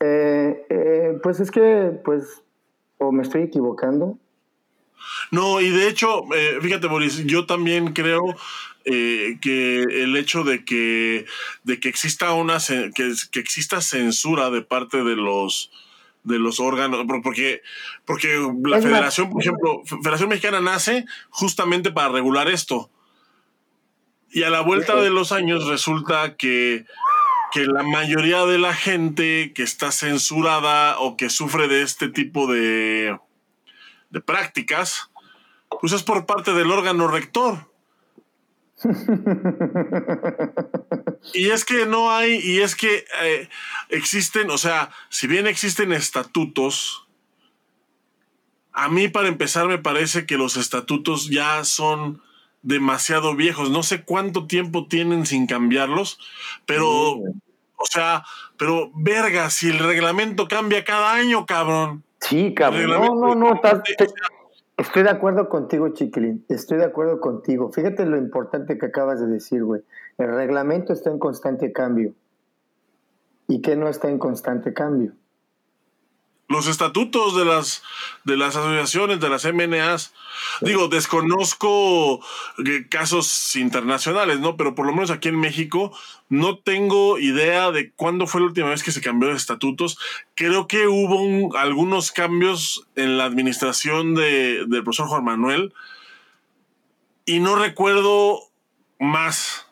[0.00, 2.42] Eh, eh, pues es que, pues,
[2.98, 4.18] o me estoy equivocando.
[5.30, 8.36] No, y de hecho, eh, fíjate, Boris, yo también creo
[8.84, 11.26] eh, que el hecho de que,
[11.64, 12.58] de que exista una
[12.94, 15.70] que, que, exista censura de parte de los
[16.24, 17.62] de los órganos, porque,
[18.04, 18.28] porque
[18.62, 22.90] la federación, por ejemplo, Federación Mexicana nace justamente para regular esto.
[24.32, 26.86] Y a la vuelta de los años resulta que,
[27.52, 32.50] que la mayoría de la gente que está censurada o que sufre de este tipo
[32.50, 33.18] de,
[34.08, 35.10] de prácticas,
[35.80, 37.70] pues es por parte del órgano rector.
[41.34, 43.48] y es que no hay, y es que eh,
[43.90, 47.06] existen, o sea, si bien existen estatutos,
[48.72, 52.22] a mí para empezar me parece que los estatutos ya son
[52.62, 53.70] demasiado viejos.
[53.70, 56.18] No sé cuánto tiempo tienen sin cambiarlos,
[56.66, 58.24] pero, o sea,
[58.58, 62.04] pero verga, si el reglamento cambia cada año, cabrón.
[62.20, 62.90] Sí, cabrón.
[62.90, 63.60] No, no, no.
[64.76, 66.44] estoy de acuerdo contigo, Chiquilín.
[66.48, 67.72] Estoy de acuerdo contigo.
[67.72, 69.82] Fíjate lo importante que acabas de decir, güey.
[70.18, 72.14] El reglamento está en constante cambio.
[73.48, 75.12] ¿Y qué no está en constante cambio?
[76.52, 77.82] Los estatutos de las,
[78.24, 80.14] de las asociaciones, de las MNAs.
[80.60, 82.20] Digo, desconozco
[82.64, 84.56] eh, casos internacionales, ¿no?
[84.56, 85.92] Pero por lo menos aquí en México
[86.28, 89.98] no tengo idea de cuándo fue la última vez que se cambió de estatutos.
[90.34, 95.72] Creo que hubo algunos cambios en la administración de, del profesor Juan Manuel
[97.24, 98.40] y no recuerdo
[98.98, 99.66] más.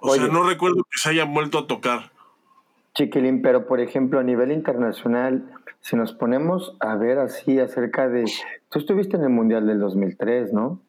[0.00, 2.10] O sea, no recuerdo que se hayan vuelto a tocar.
[2.94, 5.55] Chiquilín, pero por ejemplo, a nivel internacional,
[5.86, 8.24] si nos ponemos a ver así acerca de...
[8.70, 10.80] Tú estuviste en el Mundial del 2003, ¿no?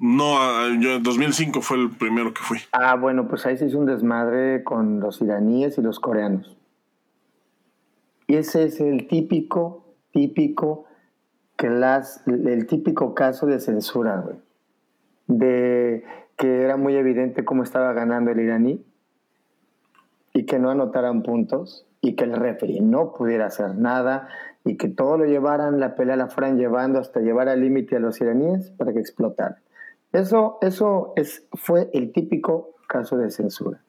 [0.00, 2.58] No, ah, yo en 2005 fue el primero que fui.
[2.72, 6.56] Ah, bueno, pues ahí se hizo un desmadre con los iraníes y los coreanos.
[8.26, 10.86] Y ese es el típico, típico,
[11.58, 14.36] el típico caso de censura, güey.
[15.26, 16.02] De
[16.38, 18.82] que era muy evidente cómo estaba ganando el iraní
[20.32, 24.28] y que no anotaran puntos y que el referee no pudiera hacer nada
[24.64, 28.00] y que todo lo llevaran, la pelea la fueran llevando hasta llevar al límite a
[28.00, 29.56] los iraníes para que explotaran.
[30.12, 33.80] Eso, eso es, fue el típico caso de censura.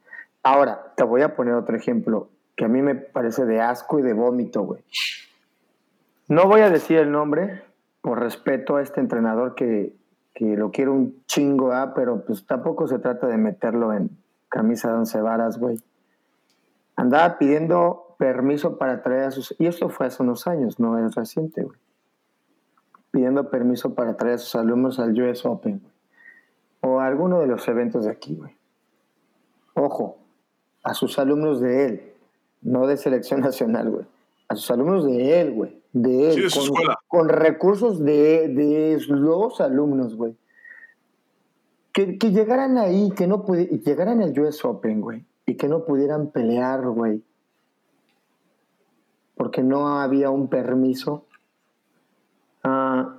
[0.43, 4.01] Ahora, te voy a poner otro ejemplo que a mí me parece de asco y
[4.01, 4.81] de vómito, güey.
[6.27, 7.63] No voy a decir el nombre
[8.01, 9.93] por respeto a este entrenador que,
[10.33, 11.93] que lo quiero un chingo, ¿ah?
[11.95, 14.09] pero pues tampoco se trata de meterlo en
[14.49, 15.79] camisa de once varas, güey
[16.99, 19.55] andaba pidiendo permiso para traer a sus...
[19.57, 21.77] Y esto fue hace unos años, no es reciente, güey.
[23.11, 25.93] Pidiendo permiso para traer a sus alumnos al US Open, güey.
[26.81, 28.53] O a alguno de los eventos de aquí, güey.
[29.75, 30.17] Ojo,
[30.83, 32.13] a sus alumnos de él,
[32.61, 34.05] no de selección nacional, güey.
[34.49, 35.81] A sus alumnos de él, güey.
[35.93, 36.49] De él.
[36.51, 40.35] con, con, recursos de, de los alumnos, güey.
[41.93, 45.83] Que, que, llegaran ahí, que no pudieran, llegaran al US Open, güey y que no
[45.83, 47.23] pudieran pelear, güey.
[49.35, 51.25] Porque no había un permiso.
[52.63, 53.15] Ah,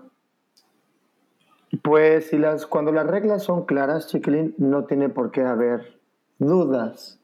[1.83, 5.99] pues si las, cuando las reglas son claras, chiquilín, no tiene por qué haber
[6.39, 7.19] dudas.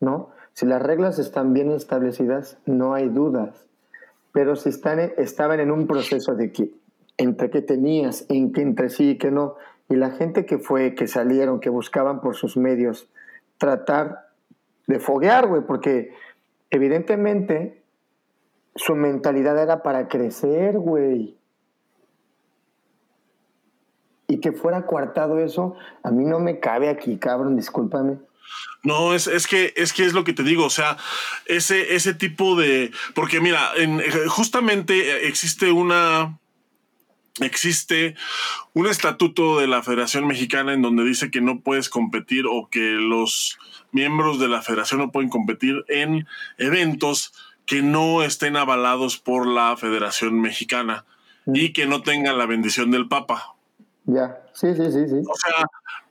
[0.00, 0.30] ¿No?
[0.54, 3.68] Si las reglas están bien establecidas, no hay dudas.
[4.32, 6.72] Pero si están, estaban en un proceso de que
[7.16, 9.54] entre que tenías, en que entre sí y que no,
[9.88, 13.08] y la gente que fue, que salieron, que buscaban por sus medios
[13.58, 14.28] tratar
[14.86, 16.12] de foguear, güey, porque
[16.70, 17.82] evidentemente
[18.76, 21.36] su mentalidad era para crecer, güey.
[24.26, 28.18] Y que fuera coartado eso, a mí no me cabe aquí, cabrón, discúlpame.
[28.82, 30.96] No, es, es, que, es que es lo que te digo, o sea,
[31.46, 32.90] ese, ese tipo de...
[33.14, 36.38] Porque mira, en, justamente existe una
[37.40, 38.14] existe
[38.72, 42.92] un estatuto de la Federación Mexicana en donde dice que no puedes competir o que
[42.92, 43.58] los
[43.92, 46.26] miembros de la federación no pueden competir en
[46.58, 47.32] eventos
[47.66, 51.04] que no estén avalados por la Federación Mexicana
[51.46, 53.54] y que no tengan la bendición del Papa.
[54.04, 55.22] Ya, sí, sí, sí, sí.
[55.28, 55.66] O sea,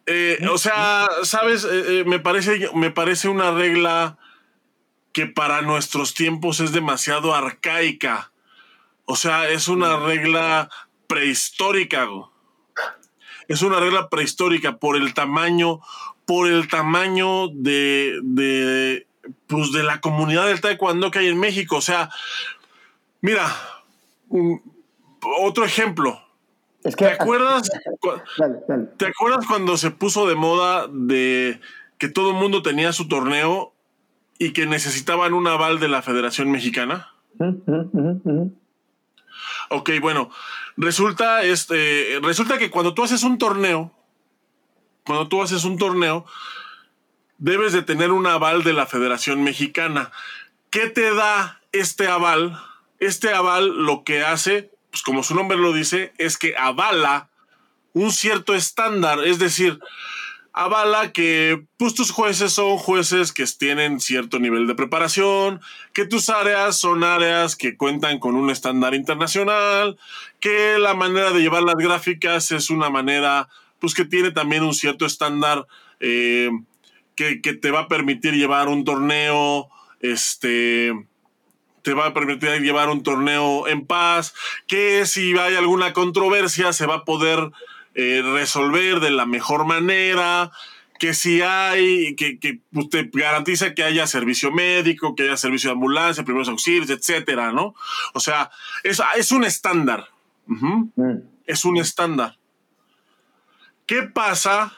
[0.05, 4.17] eh, o sea, sabes, eh, eh, me parece, me parece una regla
[5.11, 8.31] que para nuestros tiempos es demasiado arcaica.
[9.05, 10.69] O sea, es una regla
[11.07, 12.07] prehistórica.
[13.47, 15.81] Es una regla prehistórica por el tamaño,
[16.25, 19.07] por el tamaño de, de,
[19.47, 21.77] pues de la comunidad del taekwondo que hay en México.
[21.77, 22.09] O sea,
[23.21, 23.47] mira,
[25.39, 26.19] otro ejemplo.
[26.97, 27.69] ¿Te acuerdas?
[28.97, 31.59] ¿Te acuerdas cuando se puso de moda de
[31.97, 33.73] que todo el mundo tenía su torneo
[34.37, 37.13] y que necesitaban un aval de la Federación Mexicana?
[39.73, 40.29] Ok, bueno,
[40.77, 43.91] resulta, este, resulta que cuando tú haces un torneo,
[45.03, 46.27] cuando tú haces un torneo,
[47.39, 50.11] debes de tener un aval de la Federación Mexicana.
[50.69, 52.61] ¿Qué te da este aval?
[52.99, 57.29] Este aval lo que hace, pues como su nombre lo dice, es que avala
[57.93, 59.79] un cierto estándar, es decir,
[60.53, 65.59] avala que pues, tus jueces son jueces que tienen cierto nivel de preparación,
[65.93, 69.97] que tus áreas son áreas que cuentan con un estándar internacional,
[70.39, 73.49] que la manera de llevar las gráficas es una manera
[73.79, 75.67] pues que tiene también un cierto estándar
[75.99, 76.49] eh,
[77.15, 80.93] que, que, te va a permitir llevar un torneo, este,
[81.81, 84.33] te va a permitir llevar un torneo en paz,
[84.67, 87.51] que si hay alguna controversia se va a poder
[87.95, 90.51] eh, resolver de la mejor manera,
[90.99, 95.73] que si hay, que, que usted garantiza que haya servicio médico, que haya servicio de
[95.73, 97.75] ambulancia, primeros auxilios, etcétera, ¿no?
[98.13, 98.51] O sea,
[98.83, 100.07] es, es un estándar.
[100.45, 100.89] Mm.
[101.45, 102.37] Es un estándar.
[103.85, 104.73] ¿Qué pasa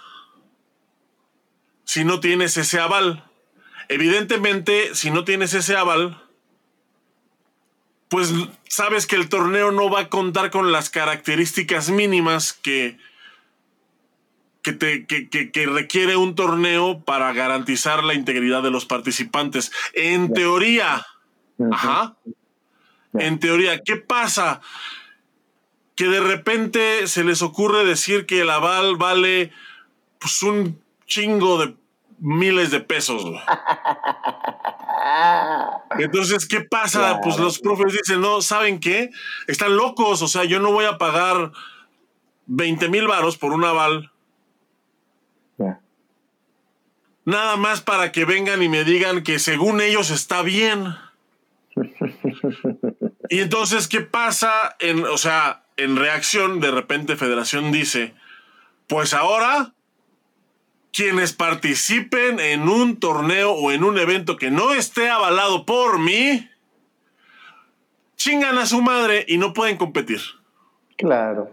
[1.84, 3.30] si no tienes ese aval?
[3.88, 6.25] Evidentemente, si no tienes ese aval,
[8.10, 8.34] pues
[8.68, 12.98] sabes que el torneo no va a contar con las características mínimas que,
[14.62, 19.72] que, te, que, requiere un torneo para garantizar la integridad de los participantes.
[19.94, 21.06] En teoría,
[21.72, 22.16] ajá,
[23.14, 24.62] en teoría, ¿qué pasa?
[25.96, 29.52] Que de repente se les ocurre decir que el aval vale
[30.20, 31.76] pues un chingo de
[32.26, 33.24] miles de pesos.
[36.00, 37.22] Entonces, ¿qué pasa?
[37.22, 39.12] Pues los profes dicen, no, ¿saben qué?
[39.48, 41.52] Están locos, o sea, yo no voy a pagar
[42.48, 44.12] 20 mil varos por un aval.
[47.28, 50.96] Nada más para que vengan y me digan que según ellos está bien.
[53.30, 54.76] y entonces, ¿qué pasa?
[54.80, 58.14] En, o sea, en reacción, de repente Federación dice,
[58.88, 59.75] pues ahora
[60.96, 66.50] quienes participen en un torneo o en un evento que no esté avalado por mí,
[68.16, 70.22] chingan a su madre y no pueden competir.
[70.98, 71.52] Claro.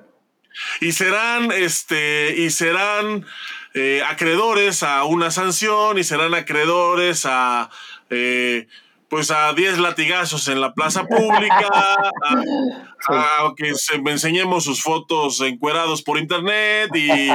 [0.80, 3.26] Y serán, este, y serán
[3.74, 7.68] eh, acreedores a una sanción y serán acreedores a,
[8.10, 8.68] eh,
[9.08, 11.68] pues a 10 latigazos en la plaza pública,
[13.08, 17.28] a, que se, enseñemos sus fotos encuerados por internet y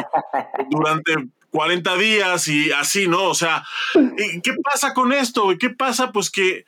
[0.69, 1.15] durante
[1.51, 3.29] 40 días y así, ¿no?
[3.29, 5.57] O sea, ¿qué pasa con esto, güey?
[5.57, 6.11] ¿Qué pasa?
[6.11, 6.65] Pues que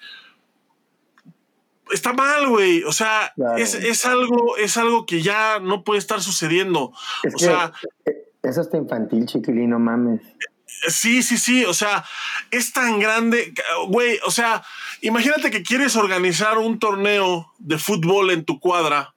[1.92, 2.84] está mal, güey.
[2.84, 6.94] O sea, es, algo, es algo que ya no puede estar sucediendo.
[7.34, 7.74] o sea.
[8.06, 10.22] Eh, eso está infantil, chiquilino, mames.
[10.66, 11.66] Sí, sí, sí.
[11.66, 12.06] O sea,
[12.52, 13.54] es tan grande.
[13.88, 14.64] Güey, o sea,
[15.02, 19.14] imagínate que quieres organizar un torneo de fútbol en tu cuadra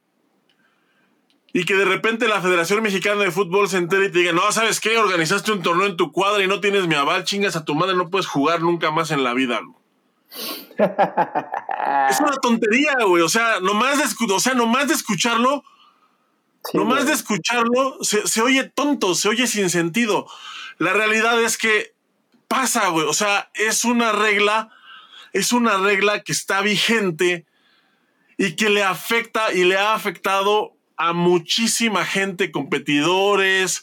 [1.52, 4.50] y que de repente la Federación Mexicana de Fútbol se entere y te diga, no,
[4.52, 4.96] ¿sabes qué?
[4.96, 7.94] Organizaste un torneo en tu cuadra y no tienes mi aval, chingas a tu madre,
[7.94, 9.60] no puedes jugar nunca más en la vida.
[10.78, 13.22] es una tontería, güey.
[13.22, 15.62] O sea, nomás de, o sea, nomás de escucharlo,
[16.72, 20.26] nomás de escucharlo, se, se oye tonto, se oye sin sentido.
[20.78, 21.94] La realidad es que
[22.48, 23.06] pasa, güey.
[23.06, 24.70] O sea, es una regla,
[25.34, 27.44] es una regla que está vigente
[28.38, 33.82] y que le afecta y le ha afectado a muchísima gente, competidores,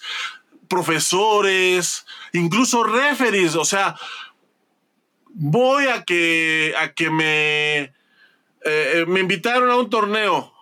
[0.70, 3.57] profesores, incluso referees.
[3.57, 3.97] O sea,
[5.28, 7.91] voy a que, a que me, eh,
[8.63, 10.53] eh, me invitaron a un torneo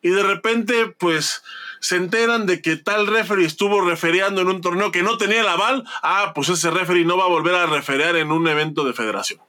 [0.00, 1.42] y de repente, pues,
[1.80, 5.48] se enteran de que tal referee estuvo referiando en un torneo que no tenía el
[5.48, 5.84] aval.
[6.02, 9.40] Ah, pues ese referee no va a volver a referear en un evento de federación.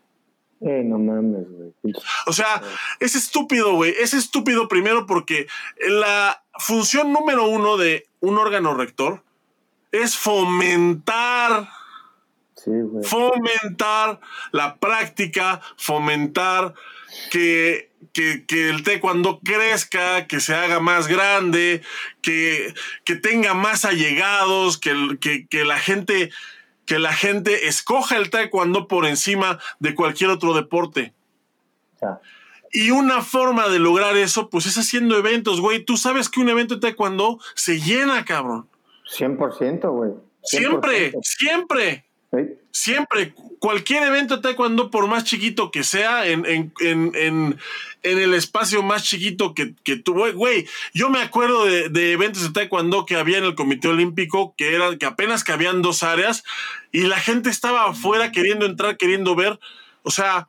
[0.61, 1.93] Eh, no mames, güey.
[2.27, 2.61] O sea,
[2.99, 3.95] es estúpido, güey.
[3.99, 5.47] Es estúpido primero porque
[5.79, 9.23] la función número uno de un órgano rector
[9.91, 11.69] es fomentar.
[13.03, 14.19] fomentar
[14.51, 16.75] la práctica, fomentar
[17.31, 21.81] que, que, que, el taekwondo crezca, que se haga más grande,
[22.21, 22.73] que,
[23.03, 26.29] que tenga más allegados, que, que, que la gente
[26.85, 31.13] que la gente escoja el taekwondo por encima de cualquier otro deporte.
[32.71, 35.83] Y una forma de lograr eso, pues es haciendo eventos, güey.
[35.83, 38.67] Tú sabes que un evento de taekwondo se llena, cabrón.
[39.09, 40.11] 100%, güey.
[40.43, 42.05] Siempre, siempre.
[42.71, 47.59] Siempre, cualquier evento de taekwondo, por más chiquito que sea, en, en, en, en,
[48.03, 52.51] el espacio más chiquito que, que tuvo, güey, yo me acuerdo de, de, eventos de
[52.51, 56.45] taekwondo que había en el Comité Olímpico, que eran, que apenas cabían dos áreas,
[56.93, 59.59] y la gente estaba afuera queriendo entrar, queriendo ver.
[60.03, 60.47] O sea,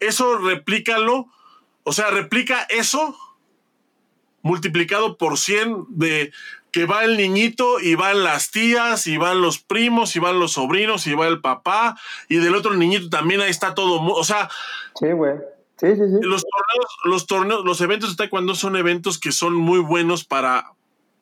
[0.00, 1.28] eso replícalo,
[1.84, 3.16] o sea, replica eso
[4.42, 6.32] multiplicado por 100 de
[6.72, 10.52] que va el niñito y van las tías y van los primos y van los
[10.52, 14.48] sobrinos y va el papá y del otro niñito también ahí está todo, o sea,
[14.98, 15.34] sí, güey.
[15.78, 16.18] Sí, sí, sí.
[16.22, 20.74] Los torneos, los torneos, los eventos de taekwondo son eventos que son muy buenos para,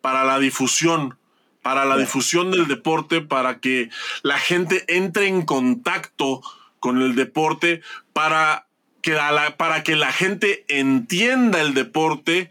[0.02, 1.16] para la difusión,
[1.62, 3.88] para la difusión del deporte, para que
[4.22, 6.42] la gente entre en contacto
[6.78, 7.80] con el deporte,
[8.12, 8.66] para
[9.02, 12.50] que, la, para que la gente entienda el deporte,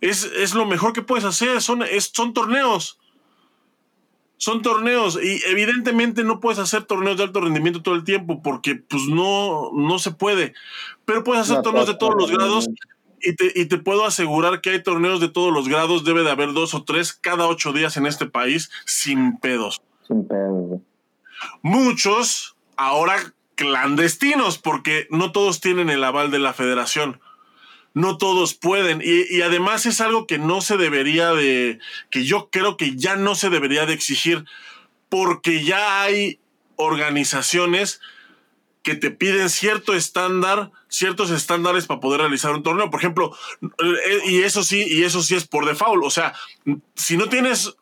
[0.00, 2.98] es, lo mejor que puedes hacer, son, son torneos.
[4.36, 8.74] son torneos y evidentemente no puedes hacer torneos de alto rendimiento todo el tiempo porque
[8.74, 10.52] pues no, no se puede.
[11.04, 12.68] Pero puedes hacer torneos de todos los grados
[13.22, 16.30] y te, y te, puedo asegurar que hay torneos de todos los grados, debe de
[16.30, 19.80] haber dos o tres cada ocho días en este país sin pedos.
[20.06, 20.82] Sin pedos.
[21.62, 23.16] Muchos ahora
[23.54, 27.20] clandestinos porque no todos tienen el aval de la federación
[27.94, 29.00] no todos pueden.
[29.02, 31.78] Y, además es algo que no se debería de,
[32.10, 34.44] que yo creo que ya no se debería de exigir,
[35.08, 36.40] porque ya hay
[36.76, 38.00] organizaciones
[38.82, 42.90] que te piden cierto estándar, ciertos estándares para poder realizar un torneo.
[42.90, 46.04] Por ejemplo, eh, y eso sí, y eso sí es por default.
[46.04, 46.34] O sea,
[46.96, 47.76] si no tienes,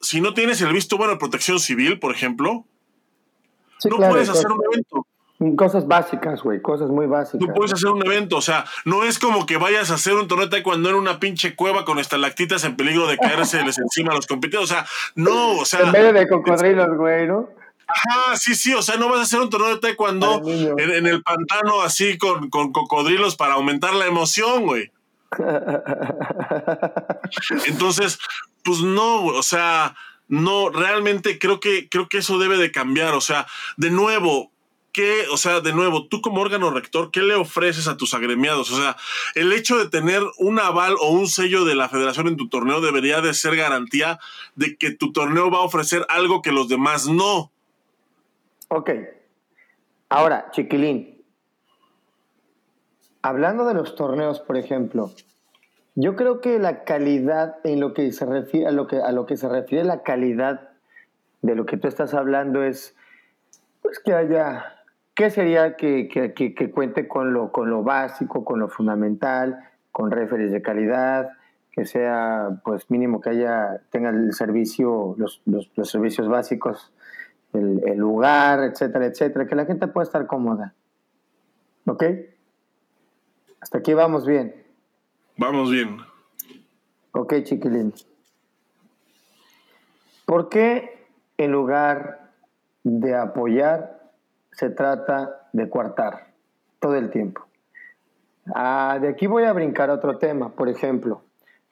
[0.00, 2.64] si no tienes el visto bueno de protección civil, por ejemplo,
[3.84, 5.06] no puedes hacer un evento.
[5.56, 7.46] Cosas básicas, güey, cosas muy básicas.
[7.46, 10.26] Tú puedes hacer un evento, o sea, no es como que vayas a hacer un
[10.26, 14.26] torneo cuando en una pinche cueva con estalactitas en peligro de caerse encima a los
[14.26, 14.68] competidores.
[14.68, 15.80] O sea, no, o sea.
[15.80, 17.50] En vez de cocodrilos, güey, ¿no?
[17.86, 21.06] Ajá, sí, sí, o sea, no vas a hacer un torneo de taekwondo en, en,
[21.06, 24.90] el pantano así con, con cocodrilos para aumentar la emoción, güey.
[27.66, 28.18] Entonces,
[28.62, 29.94] pues no, o sea,
[30.28, 33.14] no, realmente creo que, creo que eso debe de cambiar.
[33.14, 34.52] O sea, de nuevo,
[35.30, 38.70] o sea, de nuevo, tú como órgano rector, ¿qué le ofreces a tus agremiados?
[38.70, 38.96] O sea,
[39.34, 42.80] el hecho de tener un aval o un sello de la federación en tu torneo
[42.80, 44.18] debería de ser garantía
[44.56, 47.50] de que tu torneo va a ofrecer algo que los demás no.
[48.68, 48.90] Ok.
[50.08, 51.22] Ahora, chiquilín,
[53.22, 55.12] hablando de los torneos, por ejemplo,
[56.00, 59.26] yo creo que la calidad en lo que se refiere a lo que a lo
[59.26, 60.70] que se refiere la calidad
[61.42, 62.96] de lo que tú estás hablando es
[63.82, 64.78] pues que haya
[65.18, 66.08] ¿Qué sería que,
[66.72, 69.58] cuente con lo, con lo básico, con lo fundamental,
[69.90, 71.30] con referees de calidad,
[71.72, 75.42] que sea pues mínimo que haya, tenga el servicio, los,
[75.82, 76.92] servicios básicos,
[77.52, 80.74] el, el, lugar, etcétera, etcétera, que la gente pueda estar cómoda.
[81.86, 82.04] ¿Ok?
[83.60, 84.54] Hasta aquí vamos bien.
[85.38, 85.96] Vamos bien.
[87.12, 87.94] Ok, chiquilín.
[90.26, 91.06] ¿Por qué
[91.38, 92.32] en lugar
[92.82, 93.98] de apoyar
[94.50, 96.28] se trata de coartar
[96.80, 97.46] todo el tiempo.
[98.54, 101.22] Ah, de aquí voy a brincar a otro tema, por ejemplo,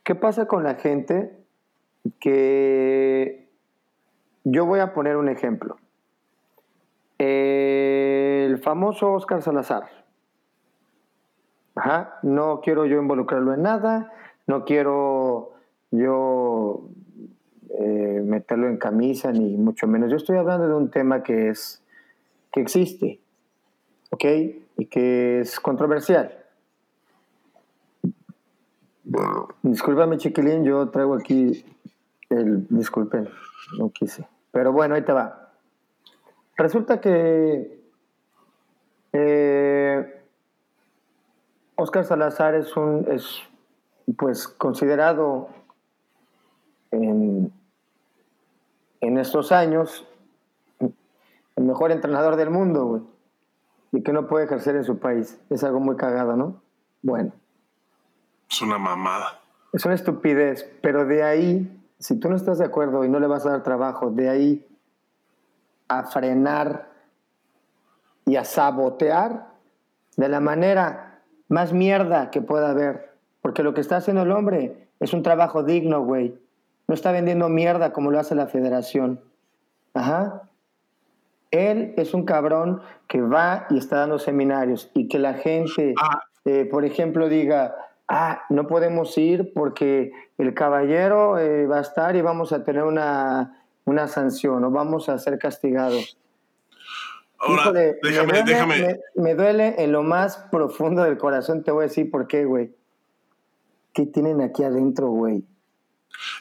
[0.04, 1.36] ¿qué pasa con la gente
[2.20, 3.46] que...
[4.44, 5.76] Yo voy a poner un ejemplo.
[7.18, 10.05] El famoso Oscar Salazar.
[11.76, 14.12] Ajá, no quiero yo involucrarlo en nada,
[14.46, 15.52] no quiero
[15.90, 16.88] yo
[17.68, 20.10] eh, meterlo en camisa, ni mucho menos.
[20.10, 21.82] Yo estoy hablando de un tema que es
[22.50, 23.20] que existe,
[24.10, 24.24] ¿ok?
[24.78, 26.32] Y que es controversial.
[29.62, 31.64] Discúlpame, chiquilín, yo traigo aquí
[32.30, 32.66] el.
[32.68, 33.28] Disculpen,
[33.78, 34.26] no quise.
[34.50, 35.52] Pero bueno, ahí te va.
[36.56, 37.80] Resulta que.
[39.12, 40.15] Eh,
[41.76, 43.06] Oscar Salazar es un.
[43.10, 43.42] es
[44.16, 45.48] pues considerado
[46.90, 47.52] en,
[49.00, 50.06] en estos años
[51.56, 53.02] el mejor entrenador del mundo, güey.
[53.92, 55.40] Y que no puede ejercer en su país.
[55.48, 56.60] Es algo muy cagado, ¿no?
[57.02, 57.32] Bueno.
[58.50, 59.40] Es una mamada.
[59.72, 63.26] Es una estupidez, pero de ahí, si tú no estás de acuerdo y no le
[63.26, 64.66] vas a dar trabajo, de ahí
[65.88, 66.88] a frenar
[68.24, 69.48] y a sabotear
[70.16, 71.05] de la manera
[71.48, 73.10] más mierda que pueda haber.
[73.42, 76.38] Porque lo que está haciendo el hombre es un trabajo digno, güey.
[76.88, 79.20] No está vendiendo mierda como lo hace la federación.
[79.94, 80.42] Ajá.
[81.50, 86.22] Él es un cabrón que va y está dando seminarios y que la gente, ah.
[86.44, 87.76] eh, por ejemplo, diga,
[88.08, 92.82] ah, no podemos ir porque el caballero eh, va a estar y vamos a tener
[92.82, 96.18] una, una sanción o vamos a ser castigados.
[97.38, 99.00] Ahora, déjame, me duele, déjame.
[99.14, 102.70] Me, duele en lo más profundo del corazón, te voy a decir por qué, güey.
[103.92, 105.44] ¿Qué tienen aquí adentro, güey?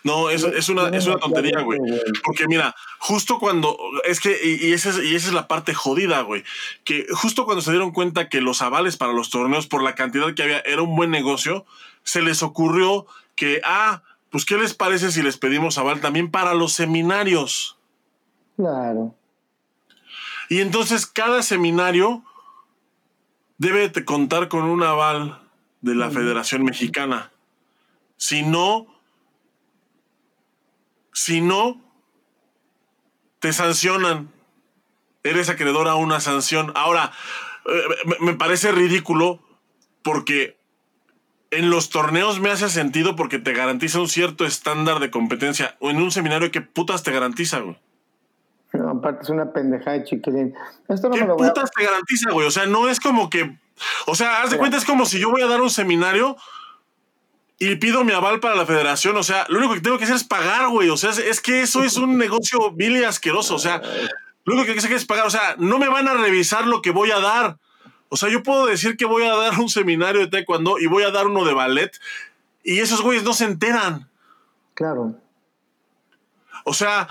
[0.04, 1.80] No, es, es, una, es una tontería, güey.
[2.24, 6.22] Porque mira, justo cuando, es que, y, esa es, y esa es la parte jodida,
[6.22, 6.43] güey,
[6.84, 10.34] que justo cuando se dieron cuenta que los avales para los torneos, por la cantidad
[10.34, 11.66] que había, era un buen negocio,
[12.04, 16.54] se les ocurrió que, ah, pues, ¿qué les parece si les pedimos aval también para
[16.54, 17.78] los seminarios?
[18.56, 19.14] Claro.
[20.50, 22.24] Y entonces cada seminario
[23.58, 25.41] debe contar con un aval
[25.82, 27.32] de la Federación Mexicana.
[28.18, 28.88] Si no,
[31.14, 31.82] si no,
[33.39, 34.32] te sancionan.
[35.24, 36.72] Eres acreedor a una sanción.
[36.76, 37.12] Ahora,
[37.66, 39.41] eh, me parece ridículo
[40.04, 40.58] porque
[41.52, 45.78] en los torneos me hace sentido porque te garantiza un cierto estándar de competencia.
[45.80, 47.78] O en un seminario, ¿qué putas te garantiza, güey?
[49.06, 50.56] Aparte es una pendejada de chiquilín.
[50.88, 51.53] Esto no ¿Qué me lo voy a...
[51.53, 52.47] putas te garantiza, güey?
[52.47, 53.58] O sea, no es como que.
[54.08, 56.36] O sea, haz de cuenta, es como si yo voy a dar un seminario
[57.60, 59.16] y pido mi aval para la federación.
[59.18, 60.89] O sea, lo único que tengo que hacer es pagar, güey.
[60.89, 63.56] O sea, es, es que eso es un negocio vil y asqueroso.
[63.56, 63.82] O sea,
[64.43, 65.28] lo único que hay que hacer es pagar.
[65.28, 67.58] O sea, no me van a revisar lo que voy a dar.
[68.10, 71.03] O sea, yo puedo decir que voy a dar un seminario de taekwondo y voy
[71.03, 71.91] a dar uno de ballet
[72.64, 74.10] y esos güeyes no se enteran.
[74.74, 75.16] Claro.
[76.64, 77.08] O sea,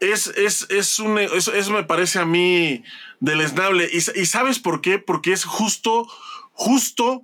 [0.00, 2.82] es, es, es un, eso, eso me parece a mí
[3.20, 3.88] deleznable.
[3.92, 4.98] ¿Y, ¿Y sabes por qué?
[4.98, 6.08] Porque es justo,
[6.52, 7.22] justo,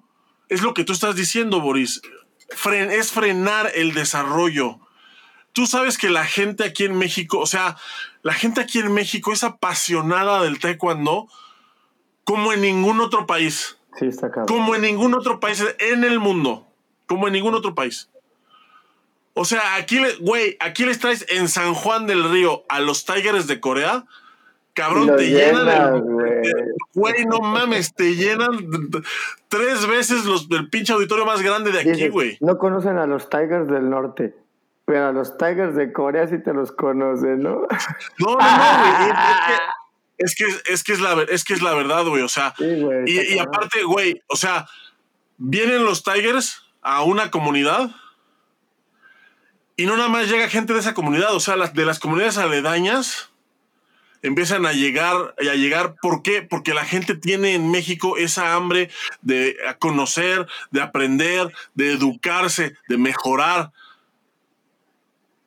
[0.48, 2.02] es lo que tú estás diciendo, Boris.
[2.50, 4.78] Fren, es frenar el desarrollo.
[5.52, 7.76] Tú sabes que la gente aquí en México, o sea,
[8.22, 11.28] la gente aquí en México es apasionada del taekwondo
[12.24, 13.78] como en ningún otro país.
[13.98, 14.46] Sí, está cabrón.
[14.46, 16.66] Como en ningún otro país en el mundo.
[17.06, 18.10] Como en ningún otro país.
[19.38, 23.04] O sea, aquí, le- güey, aquí les traes en San Juan del Río a los
[23.04, 24.04] Tigers de Corea.
[24.72, 26.00] Cabrón, te llenan el.
[26.02, 26.42] güey.
[26.94, 28.68] Güey, no mames, te llenan
[29.48, 32.38] tres veces los, el pinche auditorio más grande de aquí, güey.
[32.40, 34.34] no conocen a los Tigers del Norte,
[34.86, 37.66] pero a los Tigers de Corea sí te los conocen, ¿no?
[38.18, 39.12] No, no, no, güey.
[40.18, 42.22] Es que es, que, es, que es, la, es que es la verdad, güey.
[42.22, 43.04] O sea, Sí, güey.
[43.34, 44.66] y, aparte, güey, o sea,
[45.36, 47.90] vienen los Tigers a una comunidad
[49.76, 52.38] y no nada más llega gente de esa comunidad, o sea, las, de las comunidades
[52.38, 53.30] aledañas
[54.22, 56.42] empiezan a llegar, a llegar, ¿por qué?
[56.42, 62.98] Porque la gente tiene en México esa hambre de conocer, de aprender, de educarse, de
[62.98, 63.72] mejorar.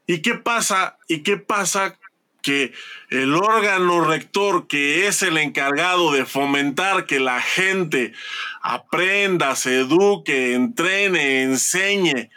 [0.07, 0.97] ¿Y qué pasa?
[1.07, 1.97] ¿Y qué pasa
[2.41, 2.73] que
[3.09, 8.13] el órgano rector, que es el encargado de fomentar que la gente
[8.61, 12.29] aprenda, se eduque, entrene, enseñe,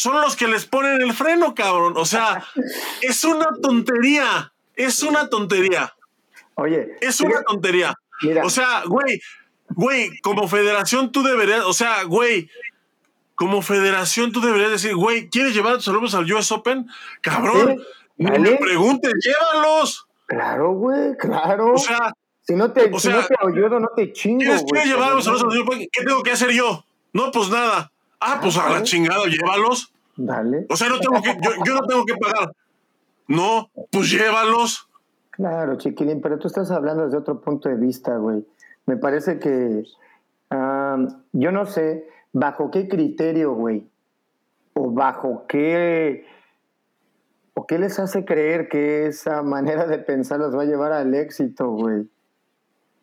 [0.00, 1.94] son los que les ponen el freno, cabrón.
[1.96, 2.42] O sea,
[3.02, 4.52] es una tontería.
[4.74, 5.92] Es una tontería.
[6.54, 7.94] Oye, Es una tontería.
[8.22, 8.44] Mira.
[8.44, 9.20] O sea, güey,
[9.70, 12.48] güey, como federación tú deberías, o sea, güey,
[13.34, 16.86] como federación tú deberías decir, güey, ¿quieres llevar a tus alumnos al US Open?
[17.20, 17.84] Cabrón, Sí,
[18.24, 18.50] no dale.
[18.50, 20.06] me preguntes, llévalos.
[20.26, 21.72] claro, güey, claro.
[21.74, 24.62] O sea, si no te, o si sea, no te ayudo, no te chingo, ¿quieres,
[24.62, 24.72] güey.
[24.72, 25.88] quieres llevar a los alumnos al US Open?
[25.92, 26.84] ¿Qué tengo que hacer yo?
[27.12, 27.90] No, pues nada.
[28.20, 29.92] Ah, pues a la chingada, llévalos.
[30.16, 30.66] Dale.
[30.68, 32.54] O sea, no tengo que, yo, yo no tengo que pagar.
[33.26, 34.90] No, pues llévalos.
[35.30, 38.44] Claro, chiquilín, pero tú estás hablando desde otro punto de vista, güey.
[38.86, 39.84] Me parece que
[40.50, 43.86] am, yo no sé bajo qué criterio, güey,
[44.74, 46.26] o bajo qué
[47.54, 51.14] o qué les hace creer que esa manera de pensar los va a llevar al
[51.14, 52.08] éxito, güey.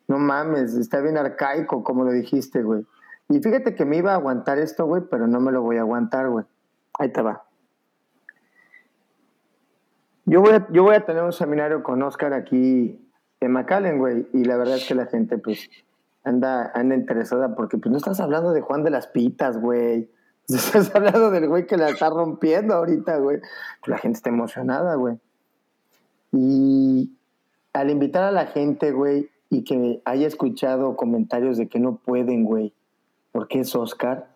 [0.06, 2.84] No mames, está bien arcaico, como lo dijiste, güey.
[3.28, 5.80] Y fíjate que me iba a aguantar esto, güey, pero no me lo voy a
[5.80, 6.44] aguantar, güey.
[6.98, 7.44] Ahí te va.
[10.24, 13.00] Yo voy, a, yo voy a tener un seminario con Oscar aquí
[13.40, 15.70] en McAllen, güey, y la verdad es que la gente, pues,
[16.24, 20.10] anda, anda interesada porque, pues, no estás hablando de Juan de las Pitas, güey.
[20.48, 23.38] Estás hablando del güey que la está rompiendo ahorita, güey.
[23.38, 25.18] Pues la gente está emocionada, güey.
[26.32, 27.12] Y
[27.74, 32.44] al invitar a la gente, güey, y que haya escuchado comentarios de que no pueden,
[32.44, 32.72] güey,
[33.38, 34.26] porque es Oscar,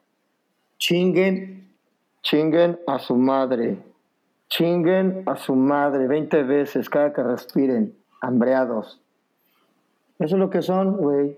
[0.79, 1.75] chinguen,
[2.23, 3.83] chinguen a su madre.
[4.49, 9.01] Chinguen a su madre 20 veces cada que respiren, hambreados.
[10.21, 11.37] Eso es lo que son, güey.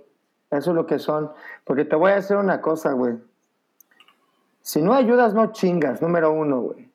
[0.50, 1.30] Eso es lo que son.
[1.64, 3.14] Porque te voy a hacer una cosa, güey.
[4.60, 6.90] Si no ayudas, no chingas, número uno, güey.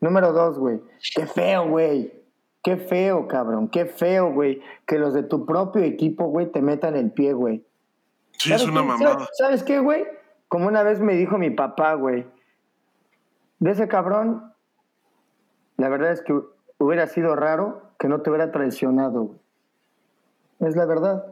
[0.00, 0.80] Número dos, güey.
[1.14, 2.14] Qué feo, güey.
[2.62, 3.68] Qué feo, cabrón.
[3.68, 4.62] Qué feo, güey.
[4.86, 7.62] Que los de tu propio equipo, güey, te metan el pie, güey.
[8.38, 8.86] Sí, es ¿Sabes una qué?
[8.88, 9.12] mamada.
[9.12, 10.04] ¿Sabes- ¿Sabes qué, güey?
[10.48, 12.26] Como una vez me dijo mi papá, güey.
[13.58, 14.52] De ese cabrón,
[15.76, 16.38] la verdad es que
[16.78, 19.38] hubiera sido raro que no te hubiera traicionado, güey.
[20.60, 21.24] Es la verdad.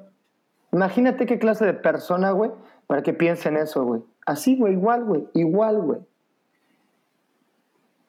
[0.72, 2.50] Imagínate qué clase de persona, güey,
[2.86, 4.02] para que piensen eso, güey.
[4.26, 5.28] Así, güey, igual, güey.
[5.34, 6.00] Igual, güey.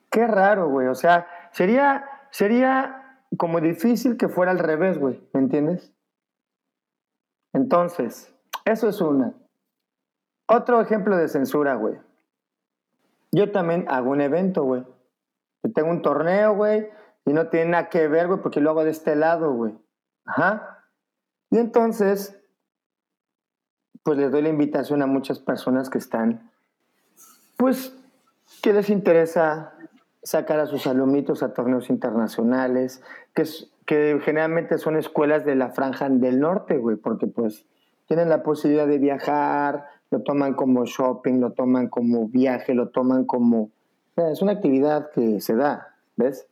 [0.10, 0.88] Qué raro, güey.
[0.88, 5.22] O sea, sería, sería como difícil que fuera al revés, güey.
[5.34, 5.94] ¿Me entiendes?
[7.54, 8.34] Entonces,
[8.66, 9.34] eso es una.
[10.48, 12.00] Otro ejemplo de censura, güey.
[13.32, 14.84] Yo también hago un evento, güey.
[15.64, 16.90] Yo tengo un torneo, güey,
[17.26, 19.74] y no tiene nada que ver, güey, porque lo hago de este lado, güey.
[20.26, 20.84] Ajá.
[21.50, 22.40] Y entonces,
[24.04, 26.52] pues les doy la invitación a muchas personas que están,
[27.58, 27.96] pues,
[28.62, 29.74] que les interesa
[30.22, 33.02] sacar a sus alumnitos a torneos internacionales,
[33.34, 33.44] que,
[33.86, 37.66] que generalmente son escuelas de la franja del norte, güey, porque pues
[38.08, 43.26] tienen la posibilidad de viajar, lo toman como shopping, lo toman como viaje, lo toman
[43.26, 43.72] como...
[44.16, 46.48] sea, es una actividad que se da, ¿ves?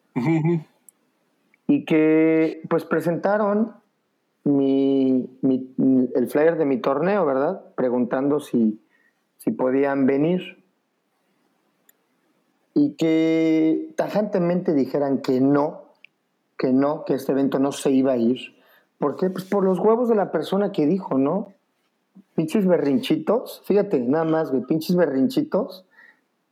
[1.65, 3.73] Y que pues presentaron
[4.43, 5.29] mi,
[6.15, 7.63] el flyer de mi torneo, ¿verdad?
[7.75, 8.81] Preguntando si,
[9.37, 10.63] si podían venir.
[12.73, 15.83] Y que tajantemente dijeran que no,
[16.57, 18.52] que no, que este evento no se iba a ir.
[19.03, 19.29] ¿Por qué?
[19.29, 21.51] Pues por los huevos de la persona que dijo, ¿no?
[22.35, 25.85] Pinches berrinchitos, fíjate, nada más, güey, pinches berrinchitos.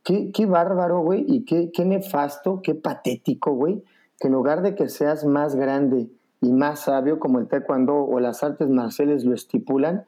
[0.04, 3.86] Qué, qué bárbaro, güey, y qué, qué nefasto, qué patético, güey,
[4.20, 6.10] que en lugar de que seas más grande
[6.41, 10.04] y más sabio como el taekwondo o las artes marciales lo estipulan,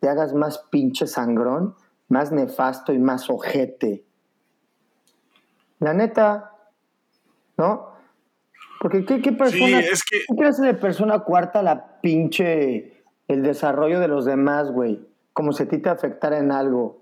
[0.00, 1.74] te hagas más pinche sangrón,
[2.08, 4.02] más nefasto y más ojete.
[5.78, 6.52] La neta,
[7.58, 7.91] ¿no?
[8.82, 10.18] Porque ¿qué, qué persona, sí, es que...
[10.26, 14.98] ¿qué clase de persona cuarta la pinche el desarrollo de los demás, güey?
[15.32, 17.00] Como si a ti te afectara en algo.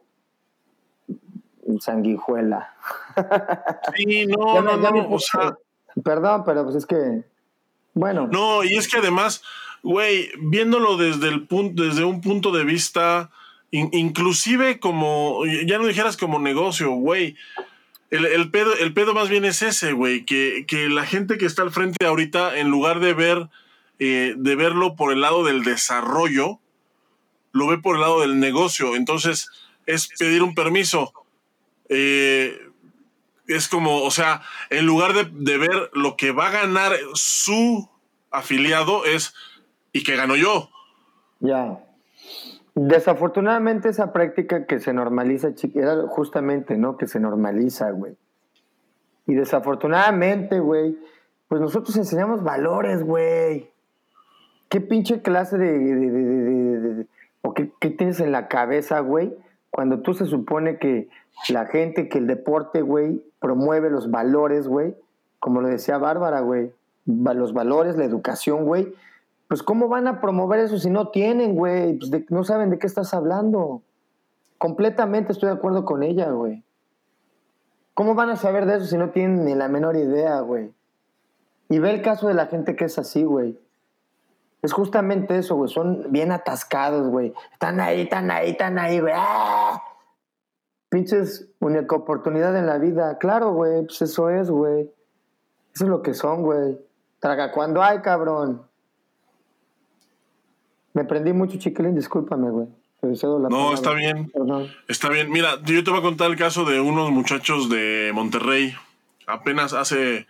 [1.80, 2.74] Sanguijuela.
[3.96, 5.56] Sí, no, no, no, o sea...
[6.04, 7.24] Perdón, pero pues es que
[7.94, 8.28] bueno.
[8.30, 9.42] No, y es que además,
[9.82, 13.30] güey, viéndolo desde, el punto, desde un punto de vista,
[13.70, 17.36] inclusive como, ya no dijeras como negocio, güey.
[18.10, 21.62] El, pedo, el pedo más bien es ese, güey, que, que, la gente que está
[21.62, 23.48] al frente ahorita, en lugar de ver,
[24.00, 26.58] eh, de verlo por el lado del desarrollo,
[27.52, 28.96] lo ve por el lado del negocio.
[28.96, 29.48] Entonces,
[29.86, 31.12] es pedir un permiso.
[31.88, 32.58] Eh,
[33.46, 37.88] es como, o sea, en lugar de, ver lo que va a ganar su
[38.30, 39.34] afiliado, es
[39.92, 40.70] y que gano yo.
[41.40, 41.78] Ya.
[42.74, 46.96] Desafortunadamente esa práctica que se normaliza, era justamente, ¿no?
[46.96, 48.16] Que se normaliza, güey.
[49.26, 50.96] Y desafortunadamente, güey,
[51.48, 53.70] pues nosotros enseñamos valores, güey.
[54.68, 57.06] ¿Qué pinche clase de...
[57.42, 59.34] o qué, qué, tienes en la cabeza, güey?
[59.70, 61.08] Cuando tú se supone que
[61.48, 64.94] la gente, que el deporte, güey, promueve los valores, güey,
[65.38, 66.72] como lo decía Bárbara, güey,
[67.06, 68.94] los valores, la educación, güey,
[69.50, 71.98] pues ¿cómo van a promover eso si no tienen, güey?
[71.98, 73.82] Pues no saben de qué estás hablando.
[74.58, 76.62] Completamente estoy de acuerdo con ella, güey.
[77.94, 80.72] ¿Cómo van a saber de eso si no tienen ni la menor idea, güey?
[81.68, 83.58] Y ve el caso de la gente que es así, güey.
[84.62, 85.68] Es justamente eso, güey.
[85.68, 87.34] Son bien atascados, güey.
[87.52, 89.14] Están ahí, están ahí, están ahí, güey.
[89.16, 89.82] ¡Ah!
[90.90, 93.18] pinches única oportunidad en la vida.
[93.18, 94.92] Claro, güey, pues eso es, güey.
[95.74, 96.78] Eso es lo que son, güey.
[97.18, 98.69] Traga cuando hay, cabrón.
[100.92, 102.66] Me prendí mucho, chiquilín, discúlpame, güey.
[103.02, 104.30] No, está bien.
[104.88, 105.30] Está bien.
[105.30, 108.74] Mira, yo te voy a contar el caso de unos muchachos de Monterrey.
[109.26, 110.26] Apenas hace,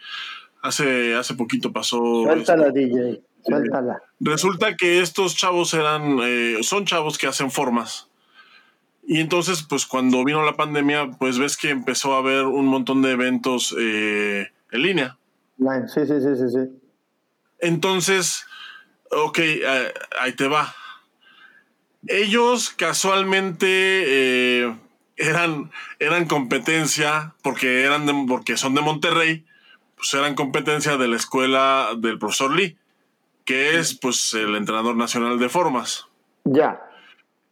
[0.62, 1.98] hace, hace poquito pasó.
[1.98, 3.22] Suéltala, DJ.
[3.44, 4.02] Suéltala.
[4.20, 8.08] Resulta que estos chavos eran, eh, son chavos que hacen formas.
[9.04, 13.02] Y entonces, pues cuando vino la pandemia, pues ves que empezó a haber un montón
[13.02, 15.18] de eventos eh, en línea.
[15.58, 16.80] Sí, sí, sí, sí, sí.
[17.58, 18.46] Entonces,
[19.11, 20.74] ok, eh, ahí te va.
[22.06, 24.74] Ellos casualmente eh,
[25.16, 29.44] eran, eran competencia, porque, eran porque son de Monterrey,
[29.96, 32.78] pues eran competencia de la escuela del profesor Lee,
[33.44, 36.06] que es pues el entrenador nacional de formas.
[36.44, 36.80] Ya.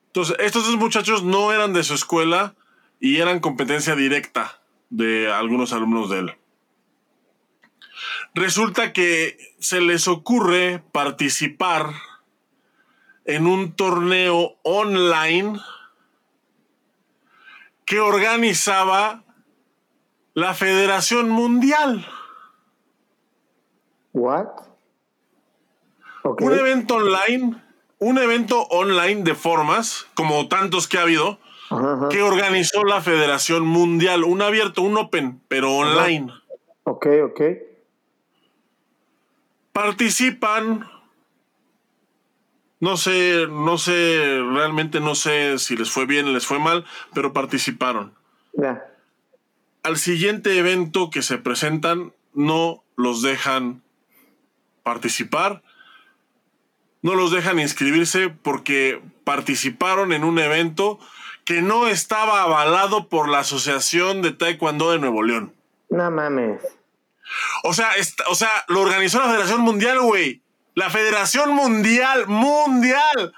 [0.07, 2.55] Entonces, estos dos muchachos no eran de su escuela
[3.01, 6.35] y eran competencia directa de algunos alumnos de él.
[8.39, 11.91] Resulta que se les ocurre participar
[13.25, 15.59] en un torneo online
[17.85, 19.25] que organizaba
[20.35, 22.07] la Federación Mundial.
[24.13, 24.47] What?
[26.23, 27.61] Un evento online
[27.99, 31.41] un evento online de formas, como tantos que ha habido,
[32.11, 36.33] que organizó la Federación Mundial, un abierto, un open, pero online.
[36.85, 37.41] Ok, ok.
[39.79, 40.89] Participan,
[42.81, 47.33] no sé, no sé, realmente no sé si les fue bien, les fue mal, pero
[47.33, 48.13] participaron.
[49.83, 53.83] Al siguiente evento que se presentan, no los dejan
[54.83, 55.63] participar
[57.03, 60.99] no los dejan inscribirse porque participaron en un evento
[61.45, 65.55] que no estaba avalado por la Asociación de Taekwondo de Nuevo León.
[65.91, 66.61] No mames.
[67.65, 67.91] O sea,
[68.29, 70.43] o sea, lo organizó la Federación Mundial, güey.
[70.75, 73.35] La Federación Mundial, Mundial.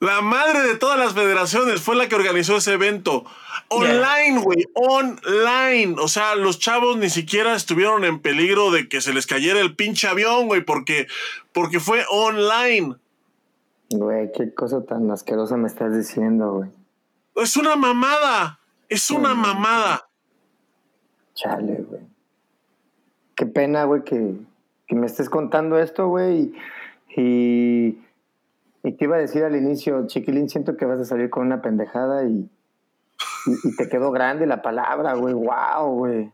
[0.00, 3.24] La madre de todas las federaciones fue la que organizó ese evento.
[3.68, 5.96] Online, güey, online.
[6.00, 9.76] O sea, los chavos ni siquiera estuvieron en peligro de que se les cayera el
[9.76, 11.06] pinche avión, güey, porque,
[11.52, 12.96] porque fue online.
[13.90, 16.70] Güey, qué cosa tan asquerosa me estás diciendo, güey.
[17.36, 18.58] Es una mamada.
[18.88, 20.09] Es una mamada.
[21.40, 22.02] Chale, güey.
[23.34, 24.34] qué pena, güey, que,
[24.90, 26.52] me estés contando esto, güey.
[27.16, 27.98] Y,
[28.82, 31.62] y, te iba a decir al inicio, chiquilín, siento que vas a salir con una
[31.62, 32.50] pendejada y,
[33.64, 35.32] y, te quedó grande la palabra, güey.
[35.32, 36.30] Wow, güey.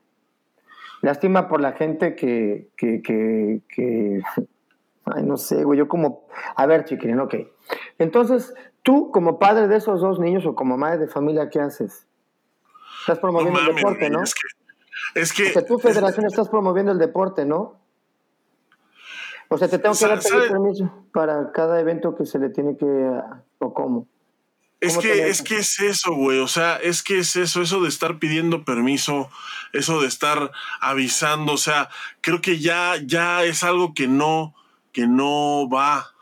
[1.02, 4.22] Lástima por la gente que, que, que, que
[5.04, 6.26] Ay, no sé, güey, yo como...
[6.56, 7.36] A ver, chiquilín, ok.
[7.98, 12.08] Entonces, tú como padre de esos dos niños o como madre de familia, ¿qué haces?
[13.02, 14.24] Estás promoviendo el deporte, ¿no?
[14.24, 14.65] Es que...
[15.14, 17.80] Es que o sea, tu federación estás promoviendo el deporte, ¿no?
[19.48, 22.86] O sea, te tengo que dar permiso para cada evento que se le tiene que...
[23.58, 24.08] ¿O cómo?
[24.80, 26.38] Es que, es que es eso, güey.
[26.38, 29.30] O sea, es que es eso, eso de estar pidiendo permiso,
[29.72, 31.52] eso de estar avisando.
[31.52, 31.88] O sea,
[32.20, 34.54] creo que ya, ya es algo que no,
[34.92, 36.12] que no va.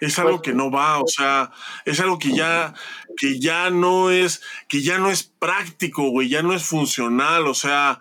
[0.00, 1.50] Es algo pues que no va, o sea,
[1.84, 2.74] es algo que ya,
[3.16, 7.54] que ya no es, que ya no es práctico, güey, ya no es funcional, o
[7.54, 8.00] sea,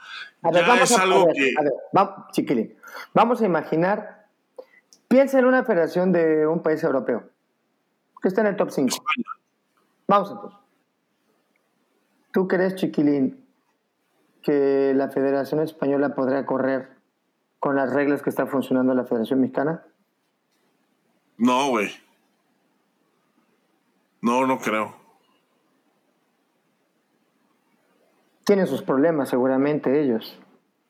[0.53, 1.53] ya es algo que.
[1.57, 2.75] A ver, vamos, chiquilín,
[3.13, 4.27] vamos a imaginar,
[5.07, 7.29] piensa en una federación de un país europeo
[8.21, 8.97] que está en el top 5.
[10.07, 10.59] Vamos entonces.
[12.31, 13.45] ¿Tú crees, chiquilín,
[14.41, 16.89] que la Federación Española podría correr
[17.59, 19.83] con las reglas que está funcionando la Federación Mexicana?
[21.39, 21.89] No, güey.
[24.21, 24.95] No, no creo.
[28.45, 30.37] Tienen sus problemas, seguramente ellos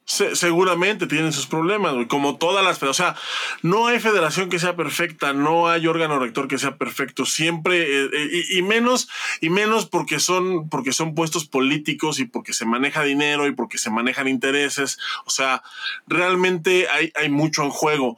[0.10, 3.16] seguramente tienen sus problemas, como todas las, o sea,
[3.62, 8.10] no hay federación que sea perfecta, no hay órgano rector que sea perfecto, siempre eh,
[8.12, 9.08] eh, y, menos
[9.40, 13.78] y menos porque son porque son puestos políticos y porque se maneja dinero y porque
[13.78, 15.62] se manejan intereses, o sea,
[16.08, 18.18] realmente hay, hay mucho en juego,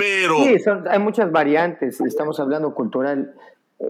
[0.00, 0.56] pero sí,
[0.90, 3.34] hay muchas variantes, estamos hablando cultural.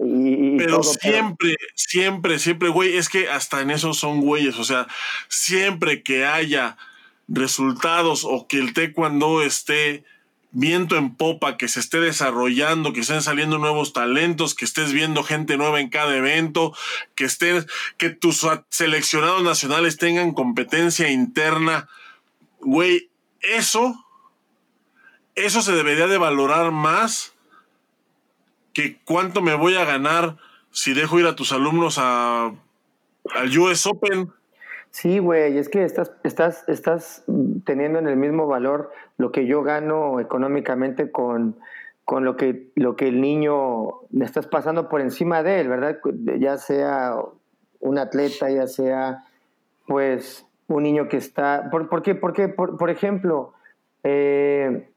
[0.03, 4.87] Y, pero siempre, siempre, siempre, güey, es que hasta en eso son güeyes, o sea,
[5.27, 6.77] siempre que haya
[7.27, 10.03] resultados o que el taekwondo esté
[10.51, 15.23] viento en popa, que se esté desarrollando, que estén saliendo nuevos talentos, que estés viendo
[15.23, 16.73] gente nueva en cada evento,
[17.15, 17.65] que estén,
[17.97, 21.87] que tus seleccionados nacionales tengan competencia interna.
[22.59, 23.09] Güey,
[23.41, 24.05] eso,
[25.45, 27.33] eso se debería de valorar más
[28.73, 30.37] que cuánto me voy a ganar
[30.71, 32.53] si dejo ir a tus alumnos a,
[33.33, 34.31] al US Open.
[34.89, 37.23] Sí, güey, es que estás, estás, estás
[37.65, 41.55] teniendo en el mismo valor lo que yo gano económicamente con,
[42.03, 45.97] con lo, que, lo que el niño estás pasando por encima de él, ¿verdad?
[46.39, 47.15] Ya sea
[47.79, 49.23] un atleta, ya sea
[49.87, 51.69] pues un niño que está...
[51.71, 52.15] ¿Por, por qué?
[52.15, 53.53] Porque, por, por ejemplo,
[54.03, 54.90] eh,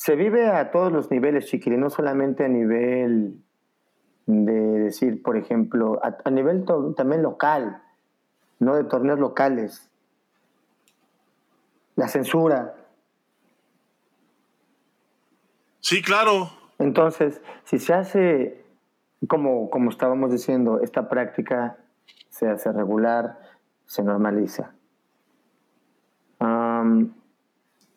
[0.00, 3.44] se vive a todos los niveles, chiquili, no solamente a nivel
[4.24, 6.64] de decir, por ejemplo, a, a nivel
[6.96, 7.82] también local
[8.60, 9.90] no de torneos locales.
[11.96, 12.76] La censura.
[15.80, 16.48] Sí, claro.
[16.78, 18.64] Entonces, si se hace,
[19.28, 21.76] como, como estábamos diciendo, esta práctica
[22.30, 23.38] se hace regular,
[23.84, 24.72] se normaliza.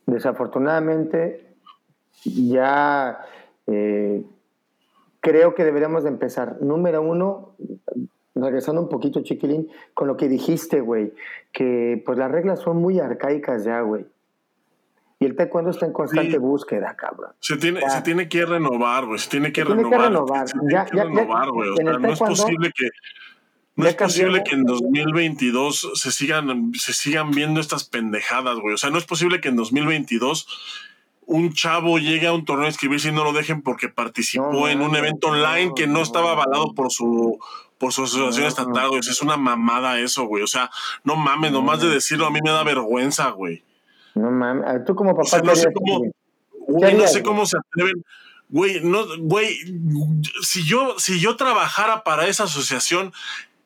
[0.06, 1.53] desafortunadamente,
[2.24, 3.20] ya
[3.68, 4.24] eh,
[5.20, 6.62] creo que deberíamos de empezar.
[6.62, 7.56] Número uno,
[8.36, 11.14] regresando un poquito, chiquilín, con lo que dijiste, güey,
[11.52, 14.06] que pues las reglas son muy arcaicas ya, güey.
[15.20, 17.32] Y el taekwondo está en constante búsqueda, cabrón.
[17.40, 19.20] Se tiene, se tiene que renovar, güey.
[19.20, 19.90] Se tiene que renovar.
[19.90, 20.48] Que renovar.
[20.50, 21.70] Se tiene que renovar, güey.
[21.70, 22.90] O sea, no es posible que.
[23.76, 28.74] No es posible que en 2022 se sigan, se sigan viendo estas pendejadas, güey.
[28.74, 30.46] O sea, no es posible que en 2022
[31.34, 34.82] un chavo llegue a un torneo a inscribirse y no lo dejen porque participó en
[34.82, 37.40] un evento online que no estaba avalado por su
[37.80, 39.00] por su asociación estatal, güey.
[39.00, 40.44] Es una mamada eso, güey.
[40.44, 40.70] O sea,
[41.04, 43.64] no mames, nomás de decirlo a mí me da vergüenza, güey.
[44.14, 45.42] No mames, tú como papá.
[45.44, 46.04] no sé cómo,
[46.68, 48.06] güey, no sé cómo se atreven.
[48.50, 49.58] Güey, no, güey,
[50.44, 53.12] si yo, si yo trabajara para esa asociación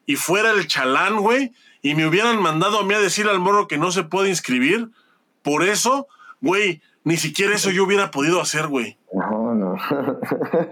[0.06, 1.52] y fuera el chalán, güey,
[1.82, 4.90] y me hubieran mandado a mí a decir al morro que no se puede inscribir,
[5.42, 6.08] por eso,
[6.40, 8.98] güey, ni siquiera eso yo hubiera podido hacer, güey.
[9.14, 9.78] No, no.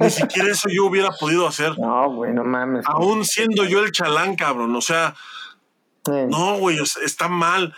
[0.01, 1.79] Ni siquiera eso yo hubiera podido hacer.
[1.79, 2.85] No, güey, no mames.
[2.89, 4.75] Aún siendo yo el chalán, cabrón.
[4.75, 5.15] O sea,
[6.05, 7.73] no, güey, está mal.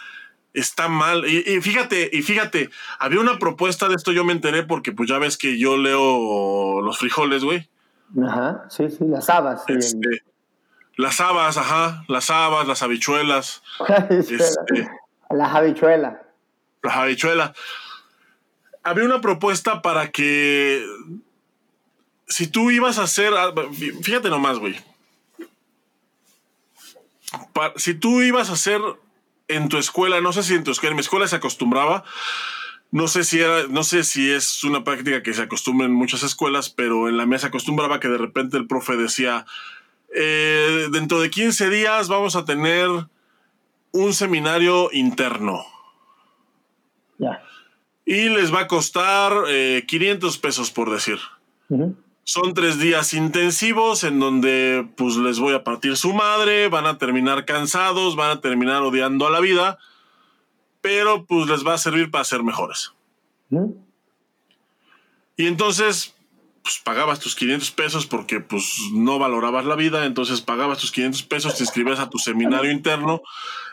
[0.56, 1.28] Está mal.
[1.28, 5.20] Y, fíjate, y fíjate, había una propuesta de esto, yo me enteré porque pues ya
[5.20, 7.70] ves que yo leo los frijoles, güey.
[8.28, 9.70] Ajá, sí, sí, las habas.
[9.70, 10.24] Este,
[10.96, 13.62] las habas, ajá, las habas, las habichuelas.
[14.10, 14.90] este,
[15.30, 16.16] las habichuelas.
[16.82, 17.52] Las habichuelas
[18.88, 20.86] había una propuesta para que
[22.28, 23.34] si tú ibas a hacer,
[24.02, 24.76] fíjate nomás, güey.
[27.76, 28.82] Si tú ibas a hacer
[29.48, 32.04] en tu escuela, no sé si en tu escuela, en mi escuela se acostumbraba,
[32.92, 36.24] no sé si era, no sé si es una práctica que se acostumbra en muchas
[36.24, 39.46] escuelas, pero en la mesa acostumbraba que de repente el profe decía,
[40.16, 42.90] eh, dentro de 15 días vamos a tener
[43.92, 45.66] un seminario interno.
[47.18, 47.47] Ya.
[48.10, 49.34] Y les va a costar
[49.86, 51.20] 500 eh, pesos, por decir.
[52.24, 56.98] Son tres días intensivos en donde pues les voy a partir su madre, van a
[56.98, 59.78] terminar cansados, van a terminar odiando a la vida,
[60.80, 62.94] pero pues les va a servir para ser mejores.
[65.36, 66.16] Y entonces,
[66.64, 71.24] pues pagabas tus 500 pesos porque pues no valorabas la vida, entonces pagabas tus 500
[71.24, 73.22] pesos, te inscribías a tu seminario interno,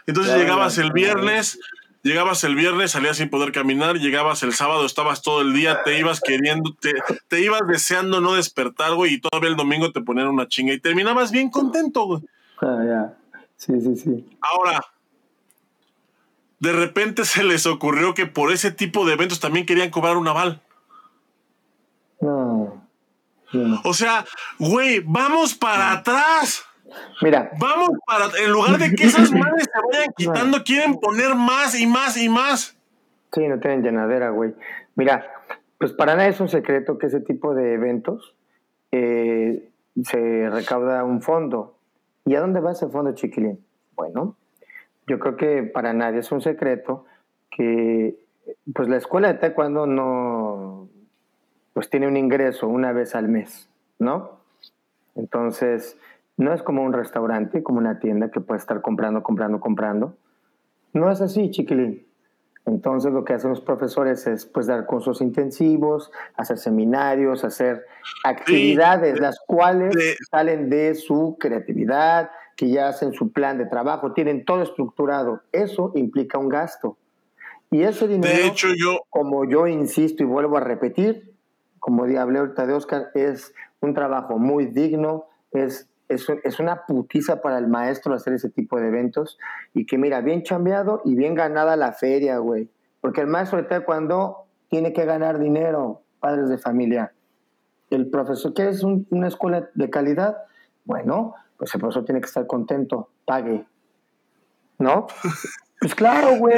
[0.08, 1.60] entonces llegabas el viernes,
[2.04, 5.98] llegabas el viernes, salías sin poder caminar, llegabas el sábado, estabas todo el día, te
[5.98, 6.76] ibas queriendo,
[7.28, 10.80] te, ibas deseando no despertar, güey, y todavía el domingo te ponían una chinga y
[10.80, 12.20] terminabas bien contento, güey.
[12.60, 13.18] Ah, ya.
[13.56, 14.38] Sí, sí, sí.
[14.40, 14.84] Ahora,
[16.60, 20.28] de repente se les ocurrió que por ese tipo de eventos también querían cobrar un
[20.28, 20.60] aval.
[22.20, 22.84] No.
[23.84, 24.24] O sea,
[24.58, 26.64] güey, vamos para atrás.
[27.22, 27.50] Mira.
[27.58, 28.26] Vamos para.
[28.44, 32.28] En lugar de que esas madres se vayan quitando, quieren poner más y más y
[32.28, 32.76] más.
[33.32, 34.54] Sí, no tienen llenadera, güey.
[34.94, 35.26] Mira,
[35.78, 38.34] pues para nada es un secreto que ese tipo de eventos
[38.92, 39.68] eh,
[40.02, 41.76] se recauda un fondo.
[42.24, 43.64] ¿Y a dónde va ese fondo, chiquilín?
[43.96, 44.36] Bueno,
[45.06, 47.04] yo creo que para nadie es un secreto
[47.50, 48.16] que
[48.74, 50.88] pues la escuela de taekwondo no
[51.72, 53.68] pues tiene un ingreso una vez al mes,
[53.98, 54.38] ¿no?
[55.16, 55.98] Entonces,
[56.36, 60.16] no es como un restaurante, como una tienda que puede estar comprando, comprando, comprando.
[60.92, 62.06] No es así, chiquilín.
[62.66, 67.84] Entonces lo que hacen los profesores es pues dar cursos intensivos, hacer seminarios, hacer
[68.24, 69.94] actividades, las cuales
[70.30, 75.42] salen de su creatividad, que ya hacen su plan de trabajo, tienen todo estructurado.
[75.52, 76.96] Eso implica un gasto.
[77.70, 79.00] Y ese dinero, de hecho, yo...
[79.10, 81.34] como yo insisto y vuelvo a repetir,
[81.80, 87.40] como hablé ahorita de Oscar, es un trabajo muy digno, es, es, es, una putiza
[87.40, 89.38] para el maestro hacer ese tipo de eventos
[89.72, 92.70] y que mira, bien chambeado y bien ganada la feria, güey.
[93.00, 97.12] Porque el maestro de cuando tiene que ganar dinero, padres de familia.
[97.90, 100.38] El profesor, ¿quieres una escuela de calidad?
[100.84, 103.66] Bueno, pues el profesor tiene que estar contento, pague.
[104.78, 105.06] ¿No?
[105.80, 106.56] Pues claro, güey,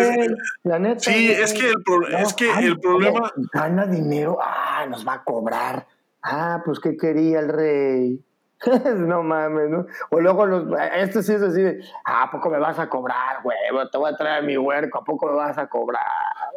[0.62, 1.00] la neta.
[1.00, 3.32] Sí, es que el, es que el problema.
[3.52, 5.88] Gana dinero, ah, nos va a cobrar.
[6.22, 8.24] Ah, pues ¿qué quería el rey?
[8.96, 9.86] no mames, ¿no?
[10.10, 10.64] O luego los,
[10.96, 13.56] esto sí es así de, ah, ¿a poco me vas a cobrar, güey?
[13.90, 16.02] Te voy a traer mi huerco, ¿a poco me vas a cobrar?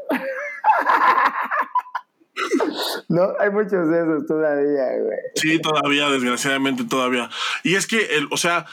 [3.10, 5.20] no, hay muchos de esos todavía, güey.
[5.36, 7.30] Sí, todavía, desgraciadamente todavía.
[7.64, 8.66] Y es que, el, o sea,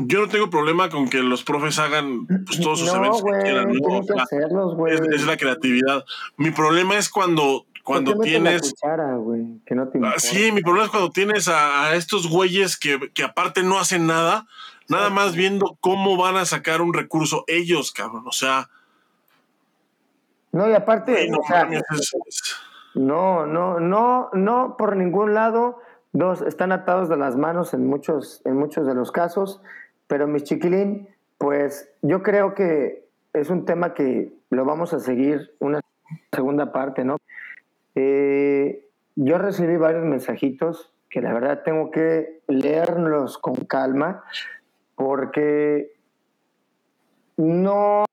[0.00, 3.72] yo no tengo problema con que los profes hagan pues, todos sus eventos que quieran.
[3.72, 4.06] ¿no?
[4.06, 4.94] Que hacerlos, güey.
[4.94, 6.04] Es, la creatividad.
[6.36, 8.74] Mi problema es cuando, cuando tienes.
[9.64, 13.24] que no te ah, sí, mi problema es cuando tienes a, estos güeyes que, que,
[13.24, 14.46] aparte no hacen nada,
[14.90, 18.24] nada más viendo cómo van a sacar un recurso ellos, cabrón.
[18.26, 18.68] O sea.
[20.52, 21.30] No, y aparte.
[22.94, 25.80] no, no, no, no, por ningún lado.
[26.12, 29.62] Dos, están atados de las manos en muchos, en muchos de los casos.
[30.08, 31.08] Pero mis chiquilín,
[31.38, 35.80] pues yo creo que es un tema que lo vamos a seguir una
[36.32, 37.16] segunda parte, ¿no?
[38.00, 44.22] Eh, yo recibí varios mensajitos que la verdad tengo que leerlos con calma
[44.94, 45.96] porque
[47.36, 48.04] no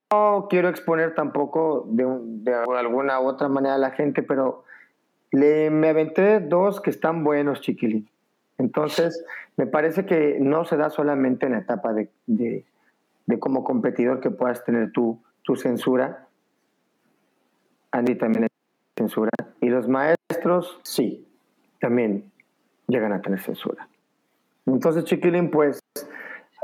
[0.50, 4.64] quiero exponer tampoco de, alguna u otra manera a la gente, pero
[5.30, 8.08] le, me aventé dos que están buenos, chiquilín.
[8.58, 9.24] Entonces,
[9.56, 12.64] me parece que no se da solamente en la etapa de, de,
[13.38, 16.26] como competidor que puedas tener tu, tu censura.
[17.92, 18.50] Andy también es
[18.96, 19.30] censura.
[19.66, 21.26] Y los maestros, sí,
[21.80, 22.30] también
[22.86, 23.88] llegan a tener censura.
[24.64, 25.80] Entonces, chiquilín, pues,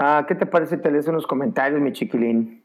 [0.00, 0.76] ah, ¿qué te parece?
[0.76, 2.62] Te lees unos comentarios, mi chiquilín.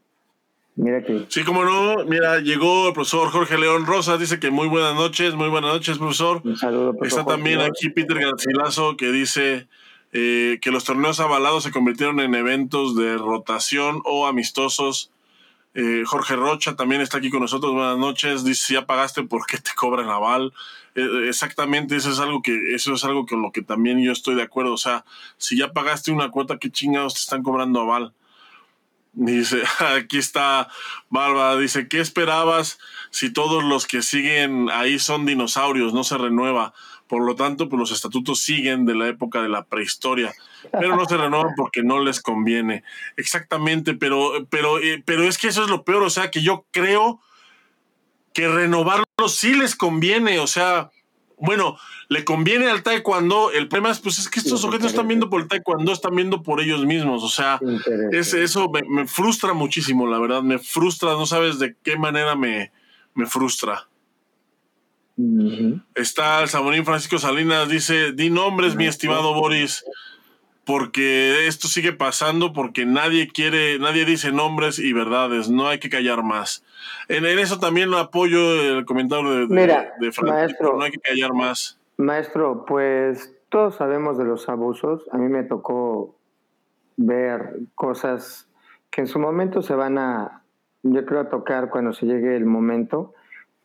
[0.75, 1.25] Mira que.
[1.29, 2.05] Sí, como no.
[2.05, 5.97] Mira, llegó el profesor Jorge León Rosas, dice que muy buenas noches, muy buenas noches,
[5.97, 6.43] profesor.
[6.43, 9.67] Un saludo, profesor Está también aquí Peter Garcilaso que dice
[10.13, 15.09] eh, que los torneos avalados se convirtieron en eventos de rotación o amistosos.
[15.80, 17.71] Eh, Jorge Rocha también está aquí con nosotros.
[17.71, 18.43] Buenas noches.
[18.43, 20.51] Dice si ya pagaste, ¿por qué te cobran aval?
[20.95, 24.34] Eh, exactamente, eso es algo que eso es algo con lo que también yo estoy
[24.34, 24.73] de acuerdo.
[24.73, 25.05] O sea,
[25.38, 28.11] si ya pagaste una cuota, ¿qué chingados te están cobrando aval?
[29.13, 29.61] Dice,
[29.95, 30.67] aquí está
[31.09, 32.80] Barba, dice, ¿qué esperabas
[33.11, 36.73] si todos los que siguen ahí son dinosaurios, no se renueva?
[37.07, 40.33] Por lo tanto, pues los estatutos siguen de la época de la prehistoria,
[40.71, 42.83] pero no se renuevan porque no les conviene.
[43.15, 46.65] Exactamente, pero, pero, eh, pero es que eso es lo peor, o sea, que yo
[46.71, 47.21] creo
[48.33, 50.91] que renovarlos sí les conviene, o sea,
[51.39, 51.77] bueno,
[52.09, 53.51] le conviene al taekwondo.
[53.51, 56.41] El problema es, pues, es que estos sujetos están viendo por el taekwondo, están viendo
[56.41, 57.23] por ellos mismos.
[57.23, 57.59] O sea,
[58.11, 60.41] es, eso me, frustra muchísimo, la verdad.
[60.41, 62.71] Me frustra, no sabes de qué manera me,
[63.13, 63.87] me frustra.
[65.95, 69.84] Está el Sabonín Francisco Salinas, dice, di nombres, mi estimado Boris,
[70.63, 75.89] porque esto sigue pasando, porque nadie quiere, nadie dice nombres y verdades, no hay que
[75.89, 76.63] callar más.
[77.07, 81.80] En, eso también apoyo el comentario de, Mira, maestro, no hay que callar más.
[81.97, 85.07] Maestro, pues todos sabemos de los abusos.
[85.11, 86.15] A mí me tocó
[86.95, 88.47] ver cosas
[88.91, 90.43] que en su momento se van a,
[90.84, 93.13] yo creo, a tocar cuando se llegue el momento.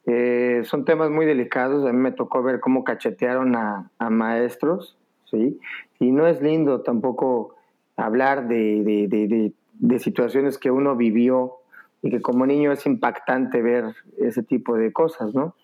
[0.07, 1.87] Eh, son temas muy delicados.
[1.87, 4.97] A mí me tocó ver cómo cachetearon a, maestros,
[5.31, 5.59] ¿sí?
[6.01, 7.55] Y no es lindo tampoco
[7.97, 11.59] hablar de, de, de situaciones que uno vivió
[12.03, 15.55] y que como niño es impactante ver ese tipo de cosas, ¿no?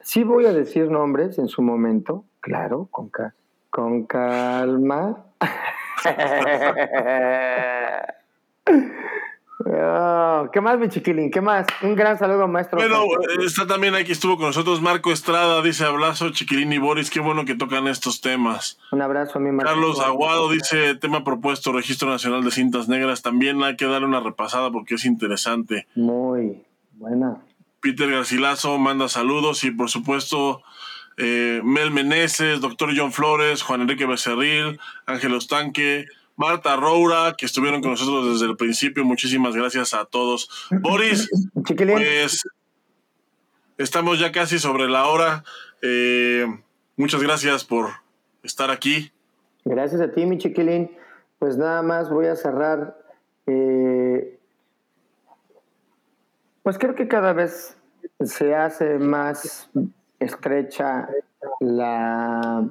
[0.00, 3.10] Sí voy a decir nombres en su momento, claro, con,
[3.70, 5.24] con calma.
[9.58, 11.30] Oh, ¿Qué más, mi chiquilín?
[11.30, 11.66] ¿Qué más?
[11.82, 12.78] Un gran saludo, maestro.
[12.78, 13.04] Bueno,
[13.44, 17.46] está también aquí, estuvo con nosotros Marco Estrada, dice abrazo, chiquilín y Boris, qué bueno
[17.46, 18.78] que tocan estos temas.
[18.92, 19.74] Un abrazo a mi maestro.
[19.74, 24.20] Carlos Aguado dice, tema propuesto, Registro Nacional de Cintas Negras, también hay que darle una
[24.20, 25.86] repasada porque es interesante.
[25.94, 27.38] Muy buena.
[27.80, 30.62] Peter Garcilaso manda saludos y por supuesto
[31.16, 37.80] eh, Mel Meneses, doctor John Flores, Juan Enrique Becerril, Ángel Ostanque, Marta Roura, que estuvieron
[37.80, 39.04] con nosotros desde el principio.
[39.04, 40.68] Muchísimas gracias a todos.
[40.70, 41.28] Boris,
[41.64, 42.42] pues
[43.78, 45.44] estamos ya casi sobre la hora.
[45.82, 46.46] Eh,
[46.96, 47.88] muchas gracias por
[48.42, 49.12] estar aquí.
[49.64, 50.90] Gracias a ti, mi chiquilín.
[51.38, 52.98] Pues nada más voy a cerrar.
[53.46, 54.38] Eh,
[56.62, 57.76] pues creo que cada vez
[58.20, 59.70] se hace más
[60.18, 61.08] estrecha
[61.60, 62.68] la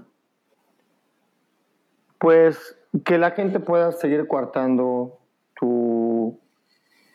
[2.19, 5.19] pues que la gente pueda seguir coartando
[5.55, 6.39] tu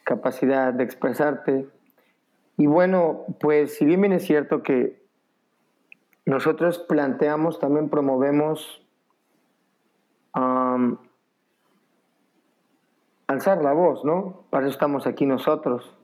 [0.05, 1.69] capacidad de expresarte.
[2.57, 5.01] Y bueno, pues si bien es cierto que
[6.27, 8.83] nosotros planteamos, también promovemos
[13.27, 14.45] alzar la voz, ¿no?
[14.51, 15.97] Para eso estamos aquí nosotros.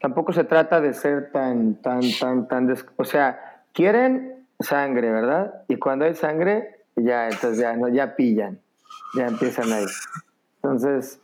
[0.00, 2.74] Tampoco se trata de ser tan, tan, tan, tan...
[2.96, 5.62] O sea, quieren sangre, ¿verdad?
[5.68, 8.60] Y cuando hay sangre, ya, entonces ya, ya pillan
[9.14, 9.86] ya empiezan ahí.
[10.56, 11.20] Entonces,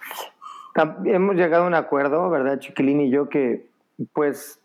[1.05, 3.69] hemos llegado a un acuerdo, ¿verdad, Chiquilín y yo, que
[4.13, 4.61] pues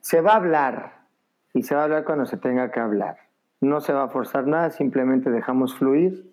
[0.00, 1.00] se va a hablar
[1.54, 3.16] y se va a hablar cuando se tenga que hablar.
[3.60, 6.30] No se va a forzar nada, simplemente dejamos fluir.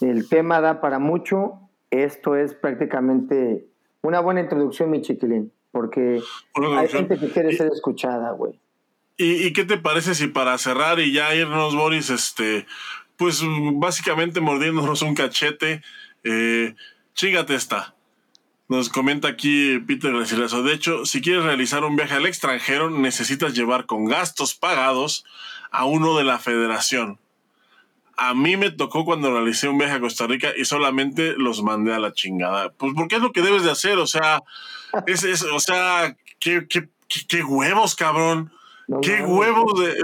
[0.00, 1.58] El tema da para mucho.
[1.90, 3.66] Esto es prácticamente
[4.02, 6.20] una buena introducción, mi chiquilín, porque
[6.54, 8.58] hay gente que quiere ser escuchada, güey.
[9.16, 12.66] ¿Y, ¿Y, qué te parece si para cerrar y ya irnos, Boris, este,
[13.22, 13.40] pues
[13.74, 15.80] básicamente mordiéndonos un cachete.
[16.24, 16.74] Eh,
[17.14, 17.94] chígate esta.
[18.66, 20.64] Nos comenta aquí Peter Garcilaso.
[20.64, 25.24] De hecho, si quieres realizar un viaje al extranjero, necesitas llevar con gastos pagados
[25.70, 27.20] a uno de la federación.
[28.16, 31.94] A mí me tocó cuando realicé un viaje a Costa Rica y solamente los mandé
[31.94, 32.72] a la chingada.
[32.72, 34.42] Pues porque es lo que debes de hacer, o sea,
[35.06, 36.88] es, o sea, qué, qué,
[37.28, 38.50] qué huevos, cabrón.
[39.00, 39.94] Qué huevos de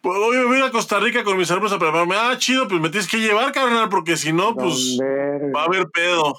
[0.00, 2.14] pues voy a ir a Costa Rica con mis hermanos a prepararme.
[2.16, 5.88] Ah, chido, pues me tienes que llevar, carnal, porque si no, pues va a haber
[5.88, 6.36] pedo.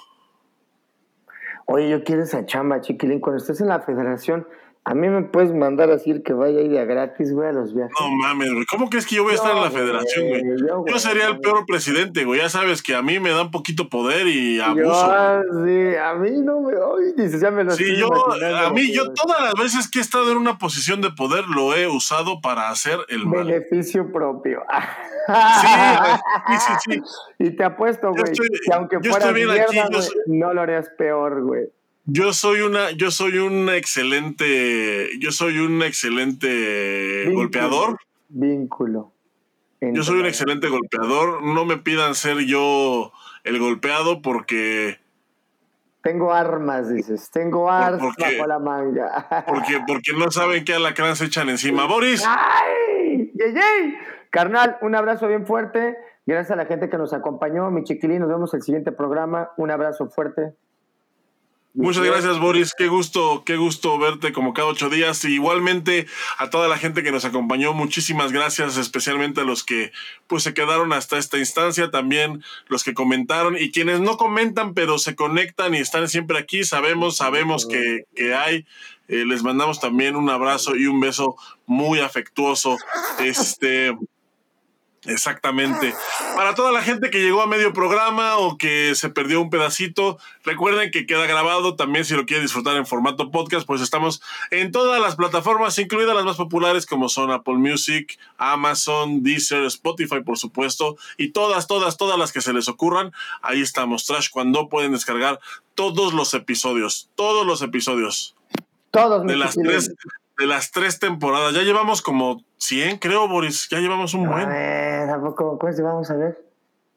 [1.66, 3.20] Oye, yo quiero esa chamba, chiquilín.
[3.20, 4.48] Cuando estés en la federación,
[4.88, 7.76] a mí me puedes mandar a decir que vaya ahí de gratis, güey, a los
[7.76, 7.92] viajes.
[8.00, 8.66] No mames, güey.
[8.68, 10.44] ¿Cómo crees que yo voy a estar en la federación, güey?
[10.88, 12.40] Yo, sería el peor presidente, güey.
[12.40, 15.44] Ya sabes que a mí me da un poquito poder y abuso.
[15.66, 16.78] sí, a mí no me.
[16.78, 20.02] Oye, dices, ya me lo Sí, yo, a mí, yo todas las veces que he
[20.02, 23.44] estado en una posición de poder lo he usado para hacer el mal.
[23.44, 24.64] Beneficio propio.
[25.28, 27.02] sí, sí, sí,
[27.40, 29.66] Y te apuesto, güey, que aunque fuera mierda,
[30.28, 31.68] no lo harías peor, güey.
[32.10, 37.98] Yo soy una, yo soy un excelente, yo soy un excelente golpeador.
[38.30, 39.12] Vínculo.
[39.82, 41.44] Yo soy un excelente golpeador.
[41.44, 43.12] No me pidan ser yo
[43.44, 45.00] el golpeado porque.
[46.02, 47.30] Tengo armas, dices.
[47.30, 49.46] Tengo armas bajo la manga.
[49.46, 51.88] Porque, porque no saben qué alacrán se echan encima.
[51.88, 52.24] Boris.
[52.26, 53.34] ¡Ay!
[53.34, 53.98] ¡Yey, yey!
[54.32, 55.98] Carnal, un abrazo bien fuerte.
[56.26, 57.70] Gracias a la gente que nos acompañó.
[57.70, 59.50] Mi chiquilín, nos vemos en el siguiente programa.
[59.58, 60.54] Un abrazo fuerte.
[61.78, 62.74] Muchas gracias, Boris.
[62.76, 65.24] Qué gusto, qué gusto verte como cada ocho días.
[65.26, 66.08] Y igualmente
[66.40, 69.92] a toda la gente que nos acompañó, muchísimas gracias, especialmente a los que
[70.26, 74.98] pues se quedaron hasta esta instancia, también los que comentaron y quienes no comentan, pero
[74.98, 76.64] se conectan y están siempre aquí.
[76.64, 78.66] Sabemos, sabemos que, que hay.
[79.08, 81.36] Eh, les mandamos también un abrazo y un beso
[81.68, 82.76] muy afectuoso.
[83.20, 83.96] Este.
[85.06, 85.94] Exactamente.
[86.36, 90.18] Para toda la gente que llegó a medio programa o que se perdió un pedacito,
[90.44, 94.22] recuerden que queda grabado también si lo quieren disfrutar en formato podcast, pues estamos
[94.52, 100.22] en todas las plataformas, incluidas las más populares como son Apple Music, Amazon, Deezer, Spotify,
[100.22, 103.12] por supuesto, y todas, todas, todas las que se les ocurran.
[103.42, 105.40] Ahí estamos, Trash, cuando pueden descargar
[105.76, 108.36] todos los episodios, todos los episodios.
[108.92, 109.92] Todos de las tres
[110.38, 111.54] de las tres temporadas.
[111.54, 113.68] Ya llevamos como 100, creo, Boris.
[113.70, 114.46] Ya llevamos un buen.
[114.46, 116.46] A ver, tampoco, pues vamos a ver.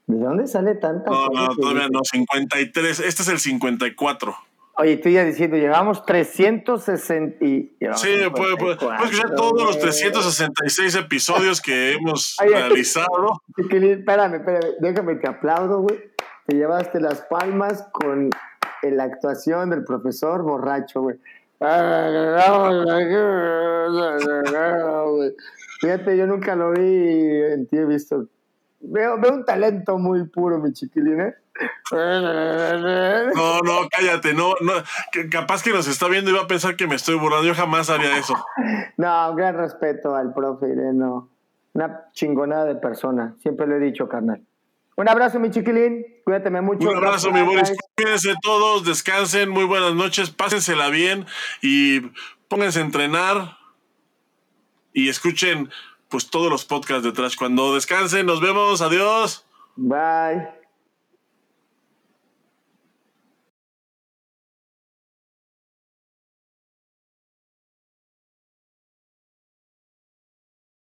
[0.06, 1.10] ¿De dónde sale tanta?
[1.10, 3.00] No, no, todavía no, 53.
[3.00, 4.34] Este es el 54.
[4.76, 7.76] Oye, estoy ya diciendo, llevamos 360 y...
[7.96, 13.42] Sí, puede, puede, puedes escuchar todos los 366 episodios que hemos realizado.
[13.58, 16.00] Espérame, espérame, déjame que aplaudo, güey.
[16.46, 18.30] Te llevaste las palmas con
[18.82, 21.16] la actuación del profesor borracho, güey.
[25.80, 28.26] Fíjate, yo nunca lo vi en ti he visto.
[28.80, 31.34] Veo, veo un talento muy puro, mi chiquilín, ¿eh?
[31.92, 34.72] No, no, cállate, no, no,
[35.30, 37.90] capaz que nos está viendo y va a pensar que me estoy burlando, yo jamás
[37.90, 38.34] haría eso.
[38.96, 41.28] No, gran respeto al profe no.
[41.72, 44.42] Una chingonada de persona, siempre lo he dicho, carnal.
[45.00, 46.04] Un abrazo, mi chiquilín.
[46.24, 46.86] Cuídate mucho.
[46.86, 47.72] Un abrazo, mi Boris.
[47.96, 51.24] Cuídense todos, descansen, muy buenas noches, pásensela bien
[51.62, 52.00] y
[52.48, 53.56] pónganse a entrenar
[54.92, 55.70] y escuchen
[56.10, 57.36] pues todos los podcasts de Trash.
[57.36, 58.82] Cuando descansen, nos vemos.
[58.82, 59.46] Adiós.
[59.74, 60.59] Bye.